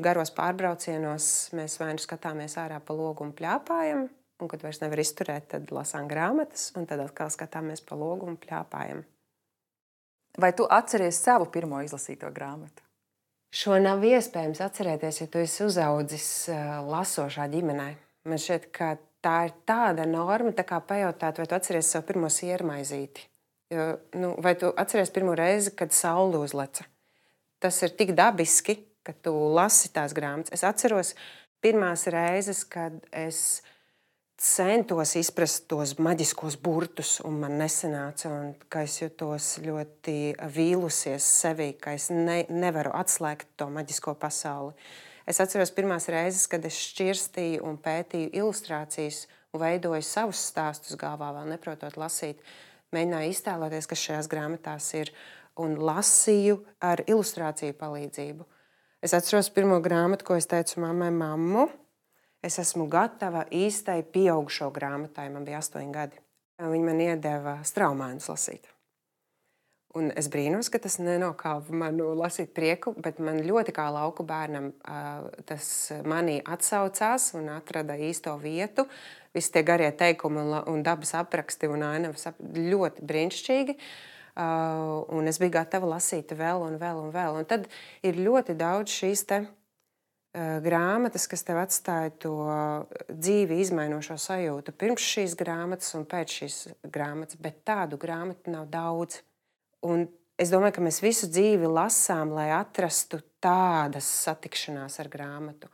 garos 0.00 0.30
pārbraucienos 0.32 1.26
mēs 1.56 1.76
vai 1.80 1.90
nu 1.92 2.00
skatāmies 2.00 2.56
ārā 2.60 2.78
pa 2.80 2.94
logu 2.96 3.26
un 3.26 3.34
plēpājam, 3.36 4.06
un 4.40 4.48
kad 4.48 4.62
vairs 4.64 4.80
nevar 4.80 5.02
izturēt, 5.02 5.50
tad 5.52 5.72
lasām 5.74 6.08
grāmatas, 6.08 6.70
un 6.78 6.88
tad 6.88 7.02
atkal 7.04 7.28
skatāmies 7.32 7.84
pa 7.84 7.98
logu 7.98 8.30
un 8.30 8.38
plēpājam. 8.40 9.02
Vai 10.40 10.54
tu 10.56 10.64
atceries 10.64 11.20
savu 11.20 11.50
pirmo 11.52 11.82
izlasīto 11.84 12.30
grāmatu? 12.32 12.80
Šo 13.52 13.76
nav 13.76 14.00
iespējams 14.08 14.62
atcerēties, 14.64 15.18
ja 15.20 15.28
tu 15.28 15.42
esi 15.42 15.60
uzaudzis 15.66 16.28
lasošā 16.88 17.44
ģimenē. 17.52 17.90
Man 18.24 18.40
šķiet, 18.40 18.70
ka 18.72 18.94
tā 19.20 19.34
ir 19.48 19.52
tāda 19.68 20.06
norma, 20.08 20.54
tā 20.56 20.64
kā 20.64 20.78
pajautāt, 20.80 21.36
vai 21.36 21.44
tu 21.50 21.58
atceries 21.58 21.90
savu 21.92 22.08
pirmo 22.08 22.30
siermaizīti. 22.32 23.26
Jo, 23.72 23.84
nu, 24.16 24.32
vai 24.40 24.54
tu 24.56 24.72
atceries 24.72 25.12
pirmo 25.12 25.36
reizi, 25.36 25.74
kad 25.76 25.92
saule 25.96 26.40
uzleca? 26.40 26.86
Tas 27.60 27.76
ir 27.84 27.92
tik 27.96 28.14
dabiski, 28.16 28.78
ka 29.06 29.14
tu 29.14 29.34
lasi 29.54 29.90
tās 29.94 30.14
grāmatas. 30.16 30.54
Es 30.54 30.64
atceros 30.66 31.14
pirmās 31.62 32.06
reizes, 32.10 32.64
kad 32.68 32.96
es 33.12 33.62
centos 34.42 35.14
izprast 35.18 35.68
tos 35.70 35.94
maģiskos 36.02 36.56
burtus, 36.62 37.20
un 37.26 37.38
man 37.44 37.54
nesanāca, 37.60 38.30
un 38.32 38.54
ka 38.72 38.82
es 38.86 38.98
jutos 38.98 39.54
ļoti 39.62 40.34
vīlusies 40.56 41.28
sevī, 41.42 41.72
ka 41.78 41.94
es 41.94 42.08
ne, 42.10 42.42
nevaru 42.50 42.90
atslēgt 42.98 43.52
to 43.60 43.68
maģisko 43.70 44.16
pasauli. 44.18 44.74
Es 45.28 45.38
atceros 45.38 45.70
pirmās 45.70 46.08
reizes, 46.10 46.48
kad 46.50 46.64
es 46.66 46.80
šķirstīju 46.88 47.62
un 47.68 47.78
pētīju 47.78 48.32
ilustrācijas 48.40 49.28
un 49.54 49.62
veidoju 49.62 50.02
savus 50.02 50.40
stāstus 50.50 50.98
galvā, 50.98 51.30
vēl 51.36 51.52
neprotot 51.52 51.98
lasīt. 52.00 52.42
Mēģināju 52.92 53.30
iztēloties, 53.30 53.88
kas 53.88 54.02
šajās 54.08 54.28
grāmatās 54.32 54.88
ir, 54.98 55.12
un 55.62 55.76
lasīju 55.78 56.58
ar 56.82 57.04
ilustrāciju 57.06 57.76
palīdzību. 57.78 58.48
Es 59.02 59.10
atceros 59.16 59.48
pirmo 59.50 59.80
grāmatu, 59.82 60.22
ko 60.22 60.36
es 60.38 60.46
teicu 60.46 60.78
mammai, 60.78 61.08
mammu. 61.10 61.64
Es 62.46 62.60
esmu 62.62 62.84
gatava 62.90 63.40
īstai 63.50 64.04
pieaugušo 64.14 64.68
grāmatai. 64.74 65.24
Man 65.34 65.42
bija 65.46 65.58
astoņi 65.58 65.90
gadi. 65.94 66.20
Viņa 66.62 66.86
man 66.86 67.00
iedeva 67.02 67.56
straumēnus 67.66 68.28
lasīt. 68.30 68.68
Un 69.98 70.12
es 70.16 70.28
brīnos, 70.30 70.70
ka 70.70 70.78
tas 70.80 71.00
nenokāva 71.02 71.74
manu 71.82 72.12
lasīt 72.16 72.54
prieku, 72.54 72.94
bet 72.94 73.18
man 73.18 73.42
ļoti 73.42 73.74
kā 73.74 73.88
lauku 73.92 74.22
bērnam 74.24 74.70
tas 75.50 75.66
manī 76.06 76.38
atsaucās 76.46 77.32
un 77.36 77.50
atrada 77.56 77.98
īsto 77.98 78.36
vietu. 78.38 78.86
Visi 79.34 79.50
tie 79.52 79.64
garie 79.66 79.90
teikumi 79.90 80.46
un 80.70 80.86
dabas 80.86 81.16
apraksti 81.18 81.74
un 81.74 81.82
ainavas 81.90 82.30
ļoti 82.38 83.10
brīnišķīgi. 83.10 83.76
Uh, 83.76 84.11
un 84.36 85.28
es 85.28 85.40
biju 85.40 85.52
gatava 85.58 85.90
lasīt 85.94 86.32
vēl 86.36 86.64
un 86.66 86.78
vēl 86.80 87.02
un 87.02 87.10
vēl. 87.12 87.40
Un 87.42 87.48
tad 87.48 87.66
ir 88.06 88.20
ļoti 88.20 88.56
daudz 88.56 88.94
šīs 88.94 89.26
uh, 89.32 89.50
grāmatas, 90.64 91.26
kas 91.28 91.44
tev 91.44 91.60
atstāja 91.60 92.14
to 92.24 92.36
dzīvi 93.10 93.60
izmainošo 93.60 94.16
sajūtu 94.16 94.72
pirms 94.72 95.04
šīs 95.04 95.36
grāmatas 95.36 95.92
un 95.98 96.06
pēc 96.08 96.38
šīs 96.40 96.56
grāmatas, 96.88 97.36
bet 97.36 97.60
tādu 97.68 98.00
grāmatu 98.00 98.54
nav 98.54 98.70
daudz. 98.72 99.20
Un 99.82 100.06
es 100.40 100.52
domāju, 100.52 100.78
ka 100.78 100.86
mēs 100.86 101.02
visu 101.02 101.28
dzīvi 101.28 101.68
lasām, 101.68 102.32
lai 102.32 102.48
atrastu 102.56 103.20
tādas 103.42 104.08
satikšanās 104.24 105.00
ar 105.02 105.12
grāmatu. 105.12 105.68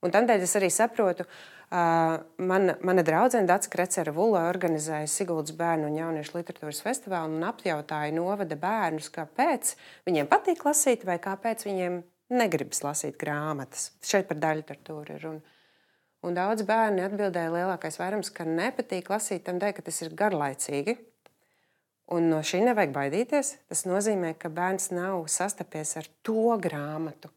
Un 0.00 0.12
tādēļ 0.12 0.46
es 0.46 0.56
arī 0.56 0.70
saprotu, 0.72 1.26
ka 1.28 1.59
Mana, 1.70 2.74
mana 2.82 3.02
draudzene 3.06 3.46
Dārsa 3.46 3.70
Krecera 3.70 4.10
Vula 4.10 4.48
organizēja 4.50 5.06
Siguldas 5.06 5.54
bērnu 5.54 5.86
un 5.86 5.98
jauniešu 6.00 6.34
literatūras 6.34 6.80
festivālu 6.82 7.36
un 7.36 7.46
apjautāja 7.46 8.10
novada 8.16 8.58
bērnus, 8.58 9.06
kāpēc 9.14 9.76
viņiem 10.08 10.26
patīk 10.32 10.64
lasīt 10.66 11.06
vai 11.06 11.20
kāpēc 11.22 11.62
viņiem 11.68 12.00
negribas 12.34 12.82
lasīt 12.82 13.14
grāmatas. 13.20 13.92
Šeit 14.02 14.26
par 14.26 14.42
daļu 14.42 14.64
literatūru 14.64 15.14
ir 15.14 15.24
runa. 15.28 15.56
Un 16.26 16.34
daudz 16.36 16.66
bērni 16.68 17.06
atbildēja, 17.06 17.52
lielākais 17.54 17.96
vairums, 18.02 18.32
ka 18.34 18.44
nepatīk 18.44 19.08
lasīt 19.08 19.46
tam 19.46 19.62
dēļ, 19.62 19.76
ka 19.78 19.86
tas 19.86 20.02
ir 20.02 20.16
garlaicīgi. 20.18 20.98
Un 22.10 22.26
no 22.32 22.42
šī 22.42 22.64
nevajag 22.66 22.92
baidīties. 22.92 23.54
Tas 23.70 23.86
nozīmē, 23.86 24.34
ka 24.42 24.50
bērns 24.52 24.90
nav 24.90 25.22
sastapies 25.30 25.94
ar 26.02 26.10
to 26.26 26.58
grāmatu, 26.60 27.30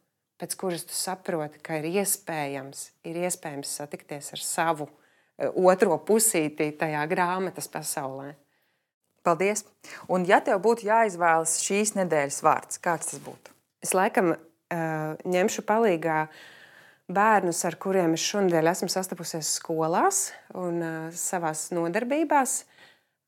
pēc 0.43 0.57
kuras 0.59 0.83
tu 0.83 0.95
saproti, 0.95 1.61
ka 1.63 1.79
ir 1.79 1.87
iespējams, 2.03 2.89
ir 3.07 3.21
iespējams 3.23 3.77
satikties 3.79 4.33
ar 4.35 4.43
savu 4.43 4.89
eh, 4.89 5.47
otro 5.47 5.95
pusīti 6.03 6.73
tajā 6.79 7.05
grāmatas 7.07 7.71
pasaulē. 7.71 8.33
Paldies! 9.23 9.63
Un, 10.11 10.25
ja 10.27 10.41
tev 10.43 10.59
būtu 10.65 10.83
jāizvēlas 10.89 11.61
šīs 11.63 11.95
nedēļas 11.95 12.41
vārds, 12.43 12.81
kāds 12.83 13.13
tas 13.13 13.21
būtu? 13.23 13.53
Es 13.83 13.93
laikam 13.95 14.33
uh, 14.35 15.15
ņemšu 15.23 15.63
palīdzību 15.63 16.51
bērnus, 17.13 17.61
ar 17.67 17.77
kuriem 17.79 18.17
es 18.17 18.25
šonadēļ 18.27 18.71
esmu 18.73 18.89
sastapusies 18.91 19.53
skolās 19.61 20.25
un 20.59 20.83
uh, 20.83 21.15
savās 21.15 21.69
nodarbībās. 21.75 22.65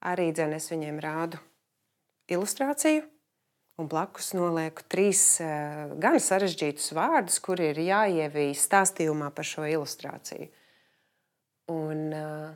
Arī 0.04 0.34
dzēnes 0.36 0.68
viņiem 0.74 1.00
rādu 1.04 1.40
ilustrāciju, 2.28 3.06
un 3.82 3.90
blakus 3.92 4.34
nolieku 4.38 4.86
trīs 4.92 5.24
uh, 5.44 5.96
gan 6.02 6.20
sarežģītus 6.22 6.94
vārdus, 6.96 7.40
kuri 7.44 7.72
ir 7.74 7.82
jāievīja 7.86 8.60
stāstījumā 8.62 9.32
par 9.36 9.48
šo 9.48 9.68
ilustrāciju. 9.68 10.52
Un 11.74 12.06
uh, 12.14 12.54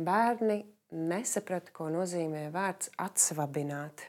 bērni 0.00 0.62
nesaprata, 0.92 1.72
ko 1.74 1.88
nozīmē 1.92 2.48
vārds 2.52 2.90
atsvabināt. 3.00 4.08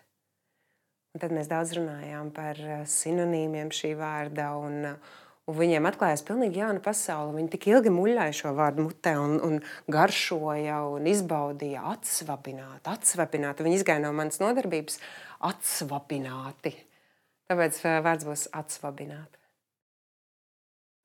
Un 1.13 1.21
tad 1.21 1.33
mēs 1.35 1.49
daudz 1.49 1.75
runājām 1.77 2.31
par 2.33 2.57
eh, 2.57 2.79
sinonīmiem 2.89 3.69
šī 3.73 3.93
vārda. 3.99 4.49
Un, 4.57 4.79
eh, 4.89 5.11
un 5.49 5.57
viņiem 5.57 5.87
atklājās 5.89 6.23
pilnīgi 6.27 6.61
jauna 6.61 6.81
pasaule. 6.83 7.35
Viņi 7.37 7.51
tik 7.55 7.67
ilgi 7.71 7.91
muļāja 7.93 8.35
šo 8.37 8.53
vārdu 8.57 8.87
mutē 8.87 9.15
un, 9.19 9.37
un 9.43 9.59
garšoja 9.91 10.79
un 10.93 11.07
izbaudīja 11.09 11.83
atsvabināt, 11.93 12.87
atsvabināt. 12.87 13.63
Viņi 13.65 13.81
izgāja 13.81 14.03
no 14.05 14.13
manas 14.15 14.39
nodarbības 14.43 14.99
atsvabināti. 15.43 16.75
Tāpēc 17.51 17.79
eh, 17.83 18.01
vārds 18.05 18.27
būs 18.27 18.49
atsvabināt. 18.55 19.39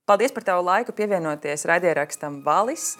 Paldies 0.08 0.32
par 0.32 0.46
tavu 0.46 0.62
laiku 0.64 0.94
pievienoties 0.96 1.66
raidierakstam 1.68 2.40
Valis. 2.46 2.94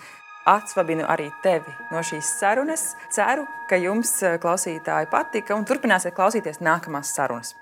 Atsvabinu 0.49 1.05
arī 1.09 1.29
tevi 1.45 1.73
no 1.93 2.03
šīs 2.05 2.35
sarunas. 2.41 2.91
Ceru, 3.13 3.45
ka 3.69 3.77
jums, 3.81 4.15
klausītāji, 4.43 5.11
patika 5.13 5.57
un 5.57 5.65
turpināsiet 5.69 6.17
klausīties 6.17 6.61
nākamās 6.65 7.15
sarunas. 7.17 7.55